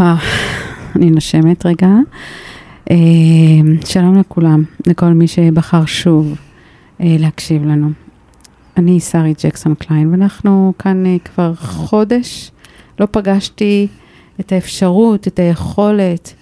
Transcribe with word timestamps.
וואו, 0.00 0.16
אני 0.96 1.10
נושמת 1.10 1.66
רגע. 1.66 1.88
אה, 2.90 2.96
שלום 3.84 4.18
לכולם, 4.18 4.64
לכל 4.86 5.06
מי 5.06 5.28
שבחר 5.28 5.86
שוב 5.86 6.38
אה, 7.00 7.16
להקשיב 7.18 7.64
לנו. 7.64 7.90
אני 8.76 9.00
שרי 9.00 9.34
ג'קסון 9.44 9.74
קליין, 9.74 10.10
ואנחנו 10.10 10.72
כאן 10.78 11.06
אה, 11.06 11.16
כבר 11.24 11.54
חודש. 11.54 12.50
לא 13.00 13.06
פגשתי 13.10 13.86
את 14.40 14.52
האפשרות, 14.52 15.26
את 15.26 15.38
היכולת 15.38 16.34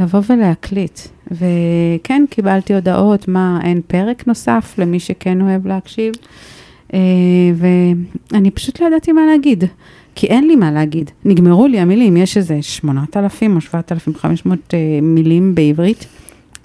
לבוא 0.00 0.20
ולהקליט. 0.28 1.00
וכן, 1.30 2.24
קיבלתי 2.30 2.74
הודעות, 2.74 3.28
מה, 3.28 3.60
אין 3.62 3.80
פרק 3.86 4.26
נוסף 4.26 4.74
למי 4.78 5.00
שכן 5.00 5.40
אוהב 5.40 5.66
להקשיב. 5.66 6.14
ואני 7.56 8.50
פשוט 8.50 8.80
לא 8.80 8.86
ידעתי 8.86 9.12
מה 9.12 9.26
להגיד. 9.26 9.64
כי 10.14 10.26
אין 10.26 10.46
לי 10.46 10.56
מה 10.56 10.70
להגיד. 10.70 11.10
נגמרו 11.24 11.66
לי 11.66 11.80
המילים, 11.80 12.16
יש 12.16 12.36
איזה 12.36 12.62
8,000 12.62 13.56
או 13.56 13.60
7,500 13.60 14.58
uh, 14.58 14.74
מילים 15.02 15.54
בעברית. 15.54 16.06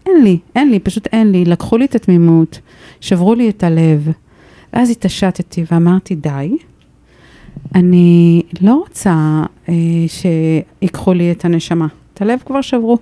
אין 0.06 0.24
לי, 0.24 0.38
אין 0.56 0.72
לי, 0.72 0.80
פשוט 0.80 1.08
אין 1.12 1.32
לי. 1.32 1.46
לקחו 1.46 1.78
לי 1.78 1.86
את 1.86 1.96
התמימות, 1.96 2.60
שברו 3.02 3.36
לי 3.36 3.50
את 3.50 3.64
הלב. 3.64 4.12
ואז 4.74 4.90
התעשתתי 4.90 5.64
ואמרתי, 5.72 6.16
די, 6.16 6.58
אני 7.76 8.42
לא 8.62 8.74
רוצה 8.74 9.44
uh, 9.68 9.70
שיקחו 10.08 11.14
לי 11.14 11.32
את 11.32 11.46
הנשמה. 11.46 11.88
את 12.14 12.22
הלב 12.22 12.40
כבר 12.46 12.62
שברו. 12.62 12.98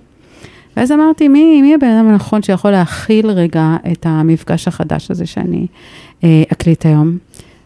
ואז 0.76 0.92
אמרתי, 0.92 1.28
מי, 1.28 1.62
מי 1.62 1.74
הבן 1.74 1.88
אדם 1.88 2.08
הנכון 2.08 2.42
שיכול 2.42 2.70
להכיל 2.70 3.30
רגע 3.30 3.76
את 3.92 4.06
המפגש 4.08 4.68
החדש 4.68 5.10
הזה 5.10 5.26
שאני 5.26 5.66
uh, 6.20 6.24
אקליט 6.52 6.86
היום? 6.86 7.18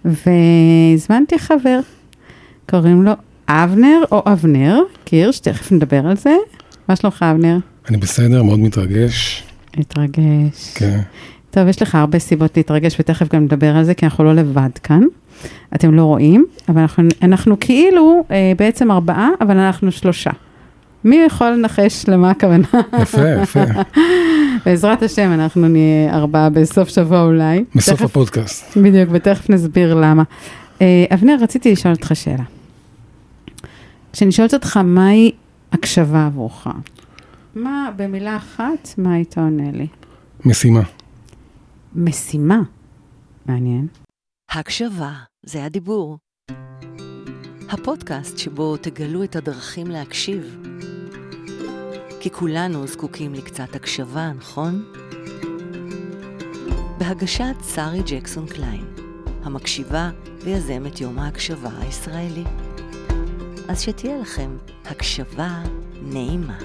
והזמנתי 0.04 1.38
חבר. 1.38 1.80
קוראים 2.70 3.02
לו 3.02 3.12
אבנר 3.48 4.02
או 4.12 4.22
אבנר, 4.26 4.80
קירש, 5.04 5.38
תכף 5.38 5.72
נדבר 5.72 6.06
על 6.06 6.16
זה. 6.16 6.36
מה 6.88 6.96
שלומך, 6.96 7.24
אבנר? 7.30 7.58
אני 7.88 7.96
בסדר, 7.96 8.42
מאוד 8.42 8.58
מתרגש. 8.58 9.42
מתרגש. 9.78 10.72
כן. 10.74 11.00
טוב, 11.50 11.68
יש 11.68 11.82
לך 11.82 11.94
הרבה 11.94 12.18
סיבות 12.18 12.56
להתרגש, 12.56 13.00
ותכף 13.00 13.34
גם 13.34 13.44
נדבר 13.44 13.76
על 13.76 13.84
זה, 13.84 13.94
כי 13.94 14.06
אנחנו 14.06 14.24
לא 14.24 14.34
לבד 14.34 14.78
כאן. 14.82 15.02
אתם 15.74 15.94
לא 15.94 16.02
רואים, 16.02 16.46
אבל 16.68 16.80
אנחנו, 16.80 17.04
אנחנו 17.22 17.56
כאילו 17.60 18.24
אה, 18.30 18.52
בעצם 18.58 18.90
ארבעה, 18.90 19.28
אבל 19.40 19.58
אנחנו 19.58 19.92
שלושה. 19.92 20.30
מי 21.04 21.16
יכול 21.26 21.50
לנחש 21.50 22.08
למה 22.08 22.30
הכוונה? 22.30 22.66
יפה, 23.02 23.28
יפה. 23.42 23.60
בעזרת 24.66 25.02
השם, 25.02 25.32
אנחנו 25.32 25.68
נהיה 25.68 26.14
ארבעה 26.14 26.50
בסוף 26.50 26.88
שבוע 26.88 27.22
אולי. 27.22 27.64
בסוף 27.74 27.94
תכף, 27.94 28.04
הפודקאסט. 28.04 28.76
בדיוק, 28.76 29.08
ותכף 29.12 29.50
נסביר 29.50 29.94
למה. 29.94 30.22
אה, 30.80 31.04
אבנר, 31.14 31.36
רציתי 31.42 31.72
לשאול 31.72 31.94
אותך 31.94 32.12
שאלה. 32.14 32.57
כשאני 34.18 34.32
שואלת 34.32 34.54
אותך 34.54 34.76
מהי 34.76 35.32
הקשבה 35.72 36.26
עבורך, 36.26 36.66
מה, 37.54 37.90
במילה 37.96 38.36
אחת, 38.36 38.88
מה 38.98 39.14
היית 39.14 39.38
עונה 39.38 39.70
לי? 39.70 39.86
משימה. 40.44 40.82
משימה. 41.94 42.60
מעניין. 43.46 43.86
הקשבה, 44.50 45.12
זה 45.42 45.64
הדיבור. 45.64 46.18
הפודקאסט 47.68 48.38
שבו 48.38 48.76
תגלו 48.76 49.24
את 49.24 49.36
הדרכים 49.36 49.86
להקשיב. 49.86 50.64
כי 52.20 52.30
כולנו 52.30 52.86
זקוקים 52.86 53.34
לקצת 53.34 53.74
הקשבה, 53.76 54.32
נכון? 54.32 54.84
בהגשת 56.98 57.56
שרי 57.74 58.02
ג'קסון 58.06 58.46
קליין, 58.46 58.84
המקשיבה 59.42 60.10
ויזמת 60.44 61.00
יום 61.00 61.18
ההקשבה 61.18 61.70
הישראלי. 61.80 62.44
אז 63.68 63.80
שתהיה 63.80 64.18
לכם 64.18 64.50
הקשבה 64.84 65.62
נעימה. 66.02 66.58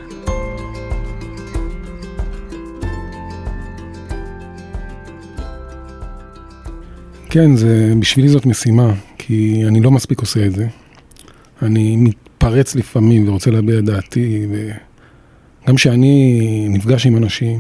כן, 7.30 7.56
זה, 7.56 7.94
בשבילי 8.00 8.30
זאת 8.30 8.46
משימה, 8.46 8.94
כי 9.18 9.64
אני 9.68 9.82
לא 9.82 9.92
מספיק 9.92 10.20
עושה 10.20 10.46
את 10.46 10.52
זה. 10.56 10.68
אני 11.62 11.96
מתפרץ 11.96 12.76
לפעמים 12.76 13.28
ורוצה 13.28 13.52
להביע 13.52 13.80
את 13.80 13.86
דעתי, 13.86 14.48
וגם 14.52 15.76
כשאני 15.76 16.68
נפגש 16.70 17.06
עם 17.06 17.18
אנשים, 17.18 17.60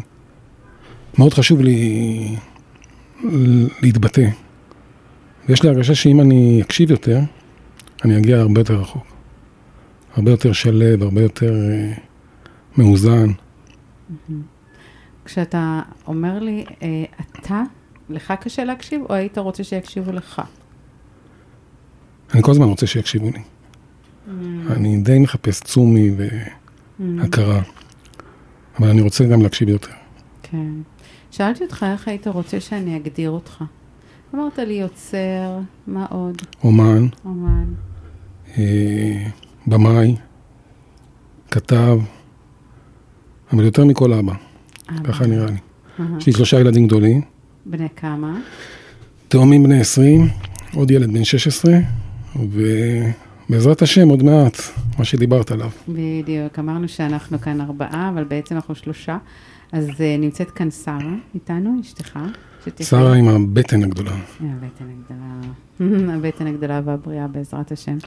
מאוד 1.18 1.34
חשוב 1.34 1.62
לי 1.62 2.36
להתבטא. 3.82 4.28
ויש 5.50 5.64
לי 5.64 5.70
הרגשה 5.70 5.96
שאם 5.96 6.22
אני 6.22 6.62
אקשיב 6.62 6.92
יותר, 6.92 7.20
אני 8.06 8.18
אגיע 8.18 8.38
הרבה 8.38 8.62
יותר 8.62 8.74
רחוק. 8.74 9.13
הרבה 10.14 10.32
יותר 10.32 10.54
שלב, 10.54 11.04
הרבה 11.04 11.22
יותר 11.22 11.54
אה, 11.54 11.94
מאוזן. 12.78 13.32
כשאתה 15.26 15.82
אומר 16.08 16.40
לי, 16.40 16.66
אה, 16.82 17.04
אתה, 17.40 17.62
לך 18.10 18.34
קשה 18.42 18.64
להקשיב, 18.64 19.02
או 19.10 19.16
היית 19.16 19.38
רוצה 19.38 19.64
שיקשיבו 19.64 20.12
לך? 20.12 20.42
אני 22.34 22.44
כל 22.44 22.52
הזמן 22.52 22.66
רוצה 22.66 22.88
שיקשיבו 22.88 23.30
לי. 23.30 23.42
אני 24.70 24.98
די 24.98 25.20
מחפש 25.20 25.60
צומי 25.60 26.12
והכרה, 27.00 27.62
אבל 28.80 28.90
אני 28.90 29.02
רוצה 29.02 29.26
גם 29.26 29.42
להקשיב 29.42 29.70
יותר. 29.70 29.92
כן. 30.44 30.72
שאלתי 31.32 31.64
אותך 31.64 31.86
איך 31.92 32.08
היית 32.08 32.28
רוצה 32.28 32.60
שאני 32.60 32.98
אגדיר 32.98 33.30
אותך. 33.30 33.64
אמרת 34.36 34.60
לי 34.60 34.74
יוצר, 34.74 35.60
מה 35.88 36.06
עוד? 36.10 36.42
אומן, 36.64 37.08
אומן. 37.26 37.74
אה, 38.58 39.28
במאי, 39.68 40.16
כתב, 41.52 41.98
אבל 43.54 43.64
יותר 43.64 43.86
מכל 43.86 44.14
אבא, 44.14 44.34
אבא. 44.90 45.04
ככה 45.04 45.26
נראה 45.26 45.46
לי. 45.46 45.58
יש 46.18 46.26
לי 46.26 46.34
שלושה 46.34 46.60
ילדים 46.60 46.88
גדולים, 46.88 47.22
בני 47.66 47.88
כמה? 47.96 48.40
תאומים 49.28 49.64
בני 49.64 49.80
20, 49.80 50.30
עוד 50.76 50.92
ילד 50.92 51.14
בן 51.14 51.24
16, 51.24 51.74
ובעזרת 52.36 53.82
השם 53.82 54.10
עוד 54.10 54.24
מעט, 54.24 54.58
מה 55.00 55.06
שדיברת 55.06 55.52
עליו. 55.52 55.70
בדיוק, 55.88 56.60
אמרנו 56.60 56.88
שאנחנו 56.88 57.42
כאן 57.42 57.62
ארבעה, 57.62 58.10
אבל 58.14 58.24
בעצם 58.24 58.56
אנחנו 58.56 58.76
שלושה. 58.76 59.18
אז 59.74 59.88
uh, 59.90 59.94
נמצאת 60.20 60.52
כאן 60.52 60.72
שרה 60.72 61.14
איתנו, 61.36 61.78
אשתך. 61.82 62.20
שרה 62.82 63.14
עם 63.16 63.28
הבטן 63.28 63.84
הגדולה. 63.84 64.12
הבטן 64.40 64.86
הגדולה, 64.90 65.40
הבטן 66.16 66.48
הגדולה 66.48 66.82
והבריאה 66.86 67.28
בעזרת 67.28 67.72
השם. 67.72 67.98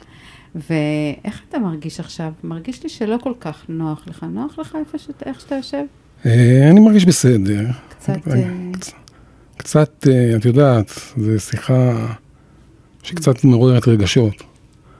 ואיך 0.54 1.41
אתה 1.49 1.59
מרגיש 1.59 2.00
עכשיו? 2.00 2.32
מרגיש 2.44 2.82
לי 2.82 2.88
שלא 2.88 3.16
כל 3.22 3.32
כך 3.41 3.65
נוח 3.69 4.04
לך. 4.09 4.27
נוח 4.31 4.59
לך 4.59 4.77
איפה 4.81 4.99
שאתה, 4.99 5.25
איך 5.31 5.41
שאתה 5.41 5.54
יושב? 5.54 5.82
אה, 6.27 6.71
אני 6.71 6.81
מרגיש 6.81 7.04
בסדר. 7.04 7.66
קצת... 7.88 8.28
אה, 8.28 8.48
קצ- 8.72 8.93
קצת, 9.56 10.06
אה, 10.10 10.37
את 10.37 10.44
יודעת, 10.44 10.91
זו 11.16 11.41
שיחה 11.41 12.06
שקצת 13.03 13.44
מעוררת 13.44 13.88
רגשות, 13.88 14.34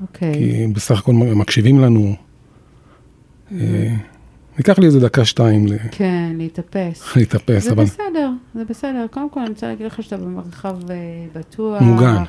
אוקיי. 0.03 0.33
כי 0.35 0.67
בסך 0.73 0.99
הכל 0.99 1.13
מקשיבים 1.13 1.81
לנו. 1.81 2.17
ייקח 4.59 4.79
לי 4.79 4.87
איזה 4.87 5.01
דקה-שתיים 5.01 5.67
ל- 5.67 5.77
כן, 5.91 6.33
להתאפס. 6.37 7.03
להתאפס, 7.17 7.65
זה 7.65 7.73
אבל 7.73 7.85
בסדר, 7.85 8.31
זה 8.55 8.65
בסדר. 8.65 9.07
קודם 9.11 9.31
כל, 9.31 9.41
אני 9.41 9.49
רוצה 9.49 9.67
להגיד 9.67 9.87
לך 9.87 10.03
שאתה 10.03 10.17
במרחב 10.17 10.91
אה, 10.91 10.97
בטוח. 11.35 11.83
מוגן. 11.83 12.23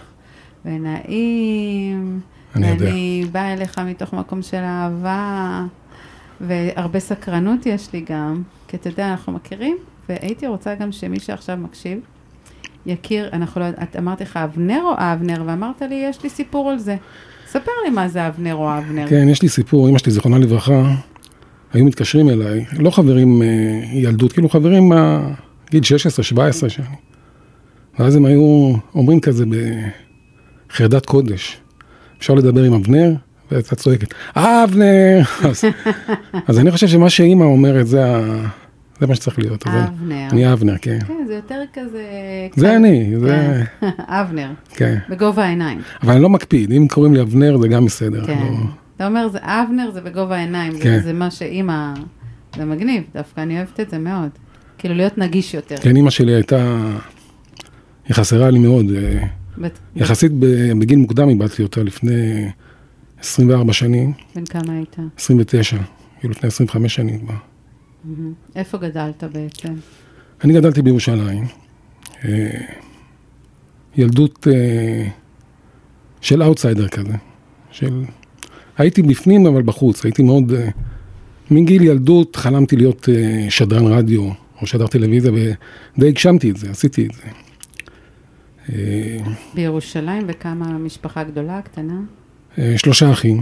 ונעים. 0.66 2.20
אני 2.56 2.68
יודע. 2.68 2.86
ואני 2.86 3.26
באה 3.32 3.54
אליך 3.54 3.80
מתוך 3.80 4.14
מקום 4.14 4.42
של 4.42 4.58
אהבה, 4.58 5.66
והרבה 6.42 7.00
סקרנות 7.00 7.66
יש 7.66 7.94
לי 7.94 8.06
גם, 8.10 8.42
כי 8.68 8.78
אתה 8.78 8.90
יודע, 8.90 9.10
אנחנו 9.12 9.34
מכירים, 9.34 9.78
והייתי 10.10 10.48
רוצה 10.48 10.76
גם 10.76 10.92
שמי 10.92 11.20
שעכשיו 11.20 11.58
מקשיב, 11.58 12.00
יכיר, 12.86 13.30
אנחנו 13.34 13.62
לא, 13.62 13.66
את 13.84 13.96
אמרתי 13.96 14.24
לך 14.24 14.38
אבנר 14.38 14.82
או 14.84 14.94
אבנר, 14.98 15.44
ואמרת 15.46 15.82
לי, 15.82 16.06
יש 16.10 16.24
לי 16.24 16.30
סיפור 16.30 16.70
על 16.70 16.80
זה. 16.80 16.96
ספר 17.48 17.72
לי 17.86 17.90
מה 17.90 18.08
זה 18.08 18.28
אבנר 18.28 18.56
או 18.56 18.78
אבנר. 18.78 19.08
כן, 19.08 19.30
יש 19.30 19.42
לי 19.42 19.50
סיפור, 19.50 19.90
אמא 19.90 19.98
שלי, 19.98 20.12
זיכרונה 20.12 20.38
לברכה, 20.38 20.84
היו 21.77 21.85
מתקשרים 21.85 22.29
אליי, 22.29 22.65
לא 22.79 22.89
חברים 22.91 23.41
אה, 23.41 23.47
ילדות, 23.94 24.33
כאילו 24.33 24.50
חברים 24.50 24.91
בגיל 25.68 25.83
16-17 25.83 26.69
שאני. 26.69 26.85
ואז 28.00 28.15
הם 28.15 28.25
היו 28.25 28.74
אומרים 28.95 29.19
כזה 29.19 29.45
בחרדת 30.69 31.06
קודש, 31.06 31.57
אפשר 32.19 32.33
לדבר 32.33 32.63
עם 32.63 32.74
אבנר? 32.74 33.13
והייתה 33.51 33.75
צועקת, 33.75 34.13
אבנר! 34.35 35.21
אז, 35.50 35.63
אז 36.47 36.59
אני 36.59 36.71
חושב 36.71 36.88
שמה 36.88 37.09
שאימא 37.09 37.44
אומרת, 37.44 37.88
זה, 37.88 38.06
ה, 38.06 38.21
זה 39.00 39.07
מה 39.07 39.15
שצריך 39.15 39.39
להיות. 39.39 39.68
אבנר. 39.68 40.27
אני 40.31 40.53
אבנר, 40.53 40.77
כן. 40.81 41.00
כן, 41.07 41.24
זה 41.27 41.33
יותר 41.33 41.62
כזה... 41.74 42.03
זה 42.56 42.75
אני, 42.75 43.19
זה... 43.19 43.63
כן. 43.81 43.88
אבנר, 44.21 44.50
כן. 44.69 44.97
בגובה 45.09 45.45
העיניים. 45.45 45.79
אבל 46.03 46.13
אני 46.13 46.21
לא 46.21 46.29
מקפיד, 46.29 46.71
אם 46.71 46.88
קוראים 46.89 47.13
לי 47.13 47.21
אבנר 47.21 47.57
זה 47.57 47.68
גם 47.68 47.85
בסדר. 47.85 48.25
כן. 48.25 48.39
לא... 48.41 48.87
אתה 48.98 49.08
אומר, 49.08 49.28
זה 49.30 49.38
אבנר, 49.42 49.92
זה 49.94 50.02
בגובה 50.02 50.36
העיניים. 50.36 50.72
זה- 50.74 50.84
כן. 50.84 51.00
זה 51.04 51.14
מה 51.14 51.32
שאימא... 51.32 51.94
זה 52.56 52.66
מגניב, 52.66 53.04
דווקא 53.14 53.42
אני 53.42 53.58
אוהבת 53.58 53.80
את 53.80 53.90
זה 53.90 53.98
מאוד. 53.98 54.30
כאילו, 54.78 54.96
להיות 54.96 55.18
נגיש 55.18 55.54
יותר. 55.54 55.78
כן, 55.78 55.96
אימא 55.96 56.10
שלי 56.10 56.34
הייתה, 56.34 56.78
היא 58.08 58.16
חסרה 58.16 58.50
לי 58.50 58.60
מאוד. 58.60 58.86
אה, 58.96 59.24
בת- 59.58 59.80
יחסית 59.96 60.32
ב- 60.40 60.72
בגיל 60.80 61.00
מוקדם 61.00 61.30
איבדתי 61.30 61.64
אותה 61.64 61.84
לפני 61.84 62.50
24 63.20 63.74
שנים, 63.74 64.14
בן 64.36 64.46
כמה 64.46 64.74
היית? 64.74 64.96
29. 65.18 65.78
היו 66.22 66.30
לפני 66.30 66.48
25 66.48 66.96
שנים 66.96 67.20
כבר. 67.20 67.36
איפה 68.56 68.78
גדלת 68.78 69.24
בעצם? 69.24 69.74
אני 70.44 70.54
גדלתי 70.54 70.82
בירושלים. 70.82 71.44
אה, 72.26 72.50
ילדות 73.98 74.48
אה, 74.52 75.08
של 76.22 76.44
אאוטסיידר 76.44 76.88
כזה. 76.88 77.14
של... 77.72 78.04
הייתי 78.77 79.01
בפנים 79.01 79.45
אבל 79.45 79.62
בחוץ, 79.62 80.06
הייתי 80.06 80.24
מאוד... 80.24 80.53
אה, 80.53 80.69
מגיל 81.51 81.83
ילדות 81.83 82.35
חלמתי 82.35 82.75
להיות 82.75 83.09
אה, 83.09 83.45
שדרן 83.50 83.85
רדיו 83.85 84.29
או 84.62 84.68
שדר 84.68 84.88
טלוויזיה 84.88 85.31
ודי 85.31 86.07
הגשמתי 86.07 86.51
את 86.51 86.57
זה, 86.57 86.69
עשיתי 86.71 87.07
את 87.07 87.12
זה. 87.12 87.24
אה, 88.74 89.18
בירושלים, 89.53 90.24
וכמה 90.27 90.77
משפחה 90.77 91.24
גדולה, 91.24 91.62
קטנה? 91.62 92.00
שלושה 92.77 93.12
אחים, 93.12 93.41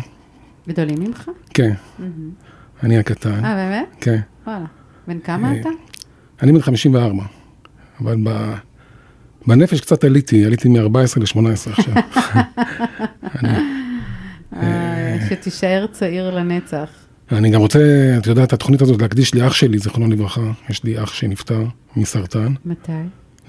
גדולים 0.68 1.00
ממך? 1.00 1.30
כן. 1.54 1.74
אני 2.84 2.98
הקטן, 2.98 3.46
אה, 3.46 3.56
באמת? 3.56 3.96
כן. 4.02 4.20
וואלה. 4.48 4.66
בן 5.08 5.20
כמה 5.20 5.60
אתה? 5.60 5.70
אני 6.42 6.52
בן 6.52 6.62
54, 6.62 7.24
אבל 8.02 8.18
ב... 8.24 8.54
בנפש 9.48 9.82
קצת 9.82 10.04
עליתי, 10.04 10.46
עליתי 10.46 10.70
מ-14 10.70 11.20
ל-18 11.20 11.72
עכשיו. 11.72 11.94
אה, 14.56 15.18
שתישאר 15.30 15.86
צעיר 15.92 16.36
לנצח. 16.36 16.90
אני 17.32 17.50
גם 17.50 17.60
רוצה, 17.62 17.80
את 18.18 18.28
יודעת, 18.28 18.54
התוכנית 18.54 18.82
הזאת 18.82 19.02
להקדיש 19.02 19.36
לאח 19.36 19.54
שלי, 19.54 19.78
זיכרונו 19.78 20.12
לברכה. 20.12 20.42
יש 20.70 20.84
לי 20.84 21.04
אח 21.04 21.14
שנפטר 21.14 21.64
מסרטן 21.96 22.54
מתי? 22.66 22.92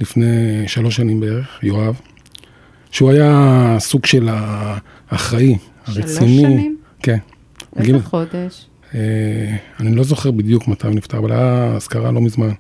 לפני 0.00 0.24
שלוש 0.66 0.96
שנים 0.96 1.20
בערך, 1.20 1.58
יואב, 1.62 2.00
שהוא 2.90 3.10
היה 3.10 3.76
סוג 3.78 4.06
של 4.06 4.28
האחראי, 4.30 5.58
הרציני. 5.86 6.06
שלוש 6.08 6.18
שנים? 6.40 6.76
כן. 7.02 7.18
בגיל- 7.76 7.94
איזה 7.94 8.06
חודש? 8.06 8.66
אה, 8.94 9.00
אני 9.80 9.94
לא 9.96 10.02
זוכר 10.04 10.30
בדיוק 10.30 10.68
מתי 10.68 10.86
הוא 10.86 10.94
נפטר, 10.96 11.18
אבל 11.18 11.32
היה 11.32 11.72
אזכרה 11.76 12.12
לא 12.12 12.20
מזמן, 12.20 12.50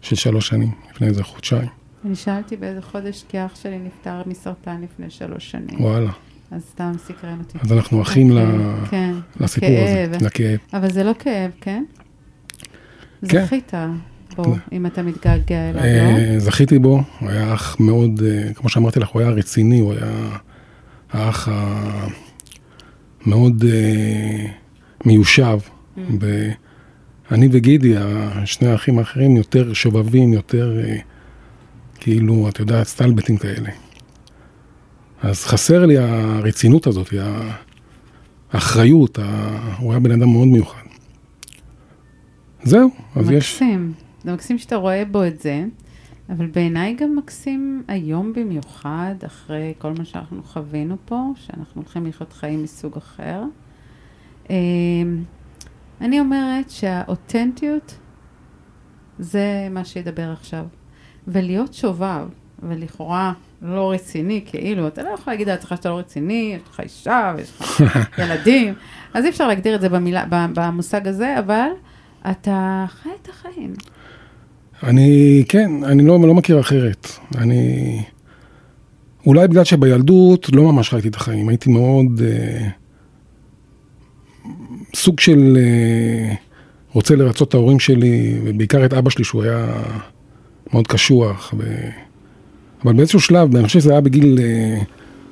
של 0.00 0.16
שלוש 0.16 0.48
שנים, 0.48 0.70
לפני 0.94 1.06
איזה 1.06 1.24
חודשיים. 1.24 1.68
אני 2.04 2.14
שאלתי 2.14 2.56
באיזה 2.56 2.82
חודש, 2.82 3.24
כי 3.28 3.38
אח 3.46 3.56
שלי 3.62 3.78
נפטר 3.78 4.22
מסרטן 4.26 4.80
לפני 4.82 5.10
שלוש 5.10 5.50
שנים. 5.50 5.80
וואלה. 5.80 6.10
אז 6.50 6.62
סתם 6.70 6.92
סקרן 7.06 7.38
אותי. 7.38 7.58
אז 7.62 7.72
אנחנו 7.72 8.02
אחים 8.02 8.30
ל- 8.30 8.38
אוקיי, 8.38 8.88
כן, 8.90 9.14
לסיפור 9.40 9.68
הזה, 9.70 10.26
לכאב. 10.26 10.58
אבל 10.72 10.90
זה 10.90 11.04
לא 11.04 11.12
כאב, 11.18 11.50
כן? 11.60 11.84
כן. 13.28 13.44
זכית 13.44 13.72
בו, 14.36 14.56
אם 14.72 14.86
אתה 14.86 15.02
מתגעגע 15.02 15.70
אליו, 15.70 15.82
לא? 15.82 16.18
אה, 16.18 16.34
זכיתי 16.38 16.78
בו, 16.78 17.02
הוא 17.20 17.30
היה 17.30 17.54
אח 17.54 17.76
מאוד, 17.80 18.22
אה, 18.26 18.54
כמו 18.54 18.68
שאמרתי 18.68 19.00
לך, 19.00 19.08
הוא 19.08 19.22
היה 19.22 19.30
רציני, 19.30 19.78
הוא 19.78 19.92
היה 19.92 20.28
האח 21.12 21.48
המאוד 23.26 23.64
אה, 23.64 24.46
מיושב. 25.04 25.58
Mm. 25.96 26.00
ואני 27.30 27.48
וגידי, 27.52 27.94
שני 28.44 28.68
האחים 28.68 28.98
האחרים, 28.98 29.36
יותר 29.36 29.72
שובבים, 29.72 30.32
יותר 30.32 30.78
כאילו, 32.00 32.48
את 32.48 32.58
יודעת, 32.60 32.86
סטלבטים 32.86 33.36
כאלה. 33.36 33.70
אז 35.24 35.44
חסר 35.44 35.86
לי 35.86 35.98
הרצינות 35.98 36.86
הזאת, 36.86 37.14
האחריות, 38.52 39.18
הוא 39.78 39.90
היה 39.90 40.00
בן 40.00 40.10
אדם 40.10 40.28
מאוד 40.32 40.48
מיוחד. 40.48 40.82
זהו, 42.62 42.90
אז 43.16 43.30
יש... 43.30 43.62
מקסים. 43.62 43.92
זה 44.24 44.32
מקסים 44.32 44.58
שאתה 44.58 44.76
רואה 44.76 45.04
בו 45.04 45.24
את 45.24 45.40
זה, 45.40 45.64
אבל 46.28 46.46
בעיניי 46.46 46.94
גם 46.94 47.16
מקסים 47.16 47.82
היום 47.88 48.32
במיוחד, 48.32 49.14
אחרי 49.26 49.74
כל 49.78 49.92
מה 49.98 50.04
שאנחנו 50.04 50.42
חווינו 50.42 50.96
פה, 51.04 51.32
שאנחנו 51.36 51.80
הולכים 51.80 52.06
לחיות 52.06 52.32
חיים 52.32 52.62
מסוג 52.62 52.96
אחר. 52.96 53.42
אמ, 54.50 54.54
אני 56.00 56.20
אומרת 56.20 56.70
שהאותנטיות 56.70 57.98
זה 59.18 59.68
מה 59.70 59.84
שידבר 59.84 60.32
עכשיו. 60.32 60.64
ולהיות 61.28 61.74
שובב, 61.74 62.26
ולכאורה 62.62 63.32
לא 63.64 63.92
רציני, 63.92 64.40
כאילו, 64.46 64.88
אתה 64.88 65.02
לא 65.02 65.08
יכול 65.08 65.32
להגיד 65.32 65.48
לעצמך 65.48 65.74
שאתה 65.76 65.88
לא 65.88 65.98
רציני, 65.98 66.56
יש 66.56 66.70
לך 66.70 66.80
אישה 66.80 67.34
ויש 67.36 67.52
לך 67.60 67.82
ילדים, 68.22 68.74
אז 69.14 69.24
אי 69.24 69.30
אפשר 69.30 69.48
להגדיר 69.48 69.74
את 69.74 69.80
זה 69.80 69.88
במילה, 69.88 70.24
במושג 70.28 71.08
הזה, 71.08 71.38
אבל 71.38 71.68
אתה 72.30 72.84
חי 72.88 73.08
את 73.22 73.28
החיים. 73.28 73.74
אני, 74.82 75.44
כן, 75.48 75.70
אני 75.84 76.06
לא, 76.06 76.20
לא 76.20 76.34
מכיר 76.34 76.60
אחרת. 76.60 77.08
אני... 77.38 78.02
אולי 79.26 79.48
בגלל 79.48 79.64
שבילדות 79.64 80.48
לא 80.52 80.62
ממש 80.62 80.90
חייתי 80.90 81.08
את 81.08 81.14
החיים, 81.14 81.48
הייתי 81.48 81.70
מאוד... 81.70 82.22
אה, 82.22 82.68
סוג 84.94 85.20
של... 85.20 85.56
אה, 85.56 86.34
רוצה 86.92 87.16
לרצות 87.16 87.48
את 87.48 87.54
ההורים 87.54 87.78
שלי, 87.78 88.40
ובעיקר 88.44 88.84
את 88.84 88.92
אבא 88.92 89.10
שלי, 89.10 89.24
שהוא 89.24 89.42
היה 89.42 89.82
מאוד 90.72 90.86
קשוח. 90.86 91.54
ו... 91.58 91.64
אבל 92.84 92.92
באיזשהו 92.92 93.20
שלב, 93.20 93.56
אני 93.56 93.66
חושב 93.66 93.80
שזה 93.80 93.92
היה 93.92 94.00
בגיל 94.00 94.38
אה, 94.42 94.82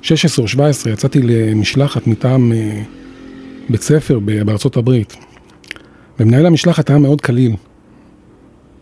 16 0.01 0.43
או 0.43 0.47
17, 0.47 0.93
יצאתי 0.93 1.21
למשלחת 1.21 2.07
מטעם 2.07 2.51
אה, 2.51 2.81
בית 3.69 3.81
ספר 3.81 4.19
בארצות 4.19 4.77
הברית. 4.77 5.15
ומנהל 6.19 6.45
המשלחת 6.45 6.89
היה 6.89 6.99
מאוד 6.99 7.21
קליל. 7.21 7.55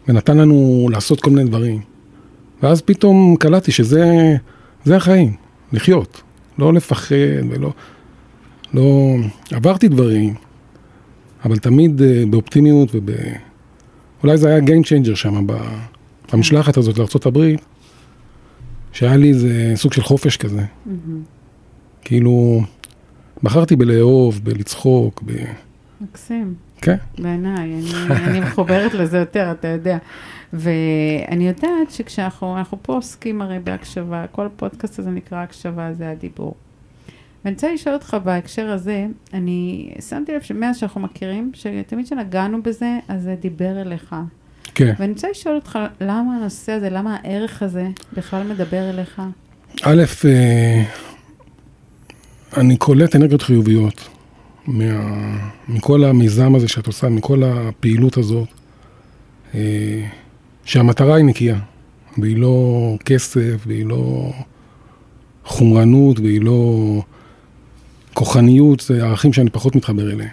ונתן 0.08 0.38
לנו 0.38 0.90
לעשות 0.92 1.22
כל 1.22 1.30
מיני 1.30 1.50
דברים. 1.50 1.82
ואז 2.64 2.82
פתאום 2.82 3.36
קלטתי 3.40 3.72
שזה 3.72 4.36
זה 4.86 4.98
החיים, 4.98 5.34
לחיות, 5.74 6.22
לא 6.60 6.74
לפחד 6.74 7.16
ולא... 7.50 7.74
לא... 8.74 9.16
עברתי 9.52 9.88
דברים, 9.88 10.34
אבל 11.46 11.58
תמיד 11.58 12.02
אה, 12.02 12.24
באופטימיות 12.30 12.90
וב... 12.94 13.10
אולי 14.24 14.38
זה 14.38 14.50
היה 14.50 14.60
Game 14.60 14.84
Changer 14.86 15.16
שם, 15.16 15.48
ב... 15.48 15.54
במשלחת 16.34 16.78
הזאת 16.78 16.98
לארה"ב, 16.98 17.56
שהיה 18.92 19.18
לי 19.18 19.30
איזה 19.30 19.72
סוג 19.76 19.94
של 19.94 20.02
חופש 20.02 20.38
כזה. 20.38 20.62
כאילו, 22.02 22.62
בחרתי 23.44 23.76
בלאהוב, 23.76 24.40
בלצחוק, 24.44 25.24
ב... 25.26 25.32
מקסים. 26.02 26.54
כן. 26.82 26.96
בעיניי, 27.20 27.74
אני, 27.74 27.92
אני 28.28 28.40
מחוברת 28.40 28.94
לזה 28.94 29.18
יותר, 29.18 29.52
אתה 29.52 29.68
יודע. 29.68 29.98
ואני 30.54 31.48
יודעת 31.48 31.92
שכשאנחנו 31.92 32.58
אנחנו 32.58 32.78
פה 32.82 32.94
עוסקים 32.94 33.42
הרי 33.42 33.60
בהקשבה, 33.60 34.26
כל 34.32 34.46
הפודקאסט 34.46 35.00
הזה 35.00 35.10
נקרא 35.10 35.38
הקשבה, 35.38 35.94
זה 35.94 36.10
הדיבור. 36.10 36.56
ואני 37.46 37.54
רוצה 37.54 37.74
לשאול 37.74 37.96
אותך 37.96 38.18
בהקשר 38.24 38.70
הזה, 38.70 39.08
אני 39.34 39.92
שמתי 40.10 40.32
לב 40.32 40.42
שמאז 40.42 40.78
שאנחנו 40.78 41.02
מכירים, 41.02 41.52
שתמיד 41.54 42.06
כשנגענו 42.06 42.64
בזה, 42.64 43.00
אז 43.08 43.24
זה 43.24 43.36
דיבר 43.42 43.82
אליך. 43.82 44.16
כן. 44.76 44.94
ואני 45.00 45.14
רוצה 45.14 45.28
לשאול 45.32 45.56
אותך, 45.56 45.80
למה 46.02 46.36
הנושא 46.36 46.72
הזה, 46.72 46.90
למה 46.90 47.18
הערך 47.24 47.64
הזה 47.64 47.88
בכלל 48.14 48.48
מדבר 48.48 48.90
אליך? 48.90 49.22
א', 49.84 50.04
אה, 50.26 50.84
אני 52.58 52.78
קולט 52.78 53.16
אנרגיות 53.16 53.42
חיוביות 53.42 54.10
מה, 54.68 55.38
מכל 55.68 56.04
המיזם 56.04 56.56
הזה 56.56 56.68
שאת 56.68 56.88
עושה, 56.88 57.10
מכל 57.10 57.44
הפעילות 57.44 58.18
הזאת, 58.18 58.48
אה, 59.56 60.08
שהמטרה 60.66 61.16
היא 61.16 61.26
נקייה, 61.26 61.60
והיא 62.18 62.38
לא 62.38 62.98
כסף, 63.06 63.64
והיא 63.68 63.86
לא 63.86 64.32
חומרנות, 65.46 66.20
והיא 66.20 66.42
לא 66.42 67.02
כוחניות, 68.14 68.80
זה 68.80 69.04
ערכים 69.04 69.34
שאני 69.34 69.50
פחות 69.50 69.76
מתחבר 69.76 70.12
אליהם. 70.12 70.30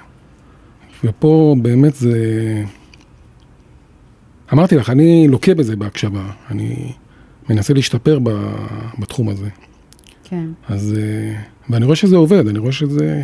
ופה 1.05 1.57
באמת 1.63 1.95
זה... 1.95 2.15
אמרתי 4.53 4.77
לך, 4.77 4.91
אני 4.91 5.29
לוקה 5.29 5.55
בזה 5.55 5.77
בהקשבה, 5.77 6.31
אני 6.51 6.93
מנסה 7.51 7.75
להשתפר 7.75 8.19
ב, 8.23 8.31
בתחום 8.99 9.29
הזה. 9.29 9.49
כן. 10.25 10.47
אז, 10.69 10.95
אה, 10.99 11.41
ואני 11.71 11.85
רואה 11.85 11.97
שזה 11.97 12.17
עובד, 12.17 12.47
אני 12.49 12.59
רואה 12.59 12.73
שזה, 12.73 13.23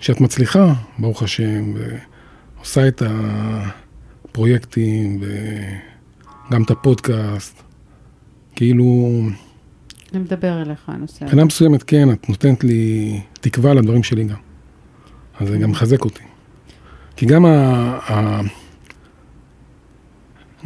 שאת 0.00 0.20
מצליחה, 0.20 0.74
ברוך 0.98 1.22
השם, 1.22 1.72
ועושה 2.56 2.88
את 2.88 3.02
הפרויקטים, 4.24 5.20
וגם 5.20 6.62
את 6.62 6.70
הפודקאסט, 6.70 7.62
כאילו, 8.56 9.20
זה 10.12 10.18
מדבר 10.18 10.62
אליך 10.62 10.88
הנושא 10.88 11.16
הזה. 11.16 11.24
מבחינה 11.24 11.44
מסוימת 11.44 11.82
כן, 11.82 12.12
את 12.12 12.28
נותנת 12.28 12.64
לי 12.64 13.20
תקווה 13.32 13.74
לדברים 13.74 14.02
שלי 14.02 14.24
גם. 14.24 14.36
אז 15.40 15.48
זה 15.48 15.58
גם 15.58 15.70
מחזק 15.70 16.04
אותי. 16.04 16.22
כי 17.16 17.26
גם 17.26 17.46
ה... 17.46 17.50
ה... 18.10 18.40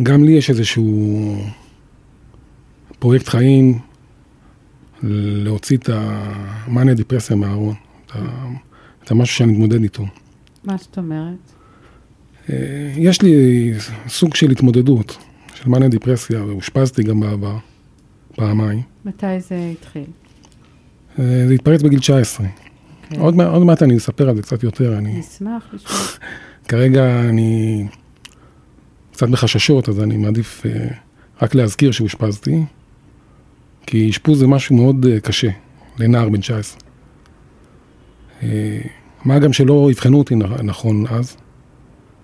גם 0.02 0.24
לי 0.24 0.32
יש 0.32 0.50
איזשהו 0.50 1.36
פרויקט 2.98 3.28
חיים 3.28 3.78
להוציא 5.02 5.76
את 5.76 5.90
המאניה 5.92 6.94
דיפרסיה 6.94 7.36
מהארון, 7.36 7.74
את, 8.06 8.10
ה... 8.14 8.48
את 9.04 9.10
המשהו 9.10 9.36
שאני 9.36 9.52
מתמודד 9.52 9.82
איתו. 9.82 10.06
מה 10.64 10.76
זאת 10.76 10.98
אומרת? 10.98 11.34
אה, 12.50 12.56
יש 12.96 13.22
לי 13.22 13.72
סוג 14.08 14.34
של 14.34 14.50
התמודדות 14.50 15.16
של 15.54 15.68
מאניה 15.68 15.88
דיפרסיה, 15.88 16.44
ואושפזתי 16.44 17.02
גם 17.02 17.20
בעבר, 17.20 17.56
פעמיים. 18.34 18.82
מתי 19.04 19.40
זה 19.40 19.72
התחיל? 19.80 20.04
אה, 21.18 21.44
זה 21.48 21.54
התפרץ 21.54 21.82
בגיל 21.82 21.98
19. 21.98 22.46
כן. 23.08 23.20
עוד, 23.20 23.36
מע- 23.36 23.46
עוד 23.48 23.62
מעט 23.62 23.82
אני 23.82 23.96
אספר 23.96 24.28
על 24.28 24.36
זה 24.36 24.42
קצת 24.42 24.62
יותר, 24.62 24.98
אני... 24.98 25.18
נשמח 25.18 25.68
לשמוע. 25.72 25.98
כרגע 26.68 27.20
אני 27.28 27.86
קצת 29.12 29.28
בחששות, 29.28 29.88
אז 29.88 30.00
אני 30.00 30.16
מעדיף 30.16 30.66
אה, 30.66 30.88
רק 31.42 31.54
להזכיר 31.54 31.90
שאושפזתי, 31.90 32.64
כי 33.86 34.10
אשפוז 34.10 34.38
זה 34.38 34.46
משהו 34.46 34.76
מאוד 34.76 35.06
אה, 35.06 35.20
קשה 35.20 35.48
לנער 35.98 36.28
בן 36.28 36.40
19. 36.40 36.80
אה, 38.42 38.78
מה 39.24 39.38
גם 39.38 39.52
שלא 39.52 39.90
אבחנו 39.90 40.18
אותי 40.18 40.34
נכון 40.62 41.04
אז, 41.10 41.36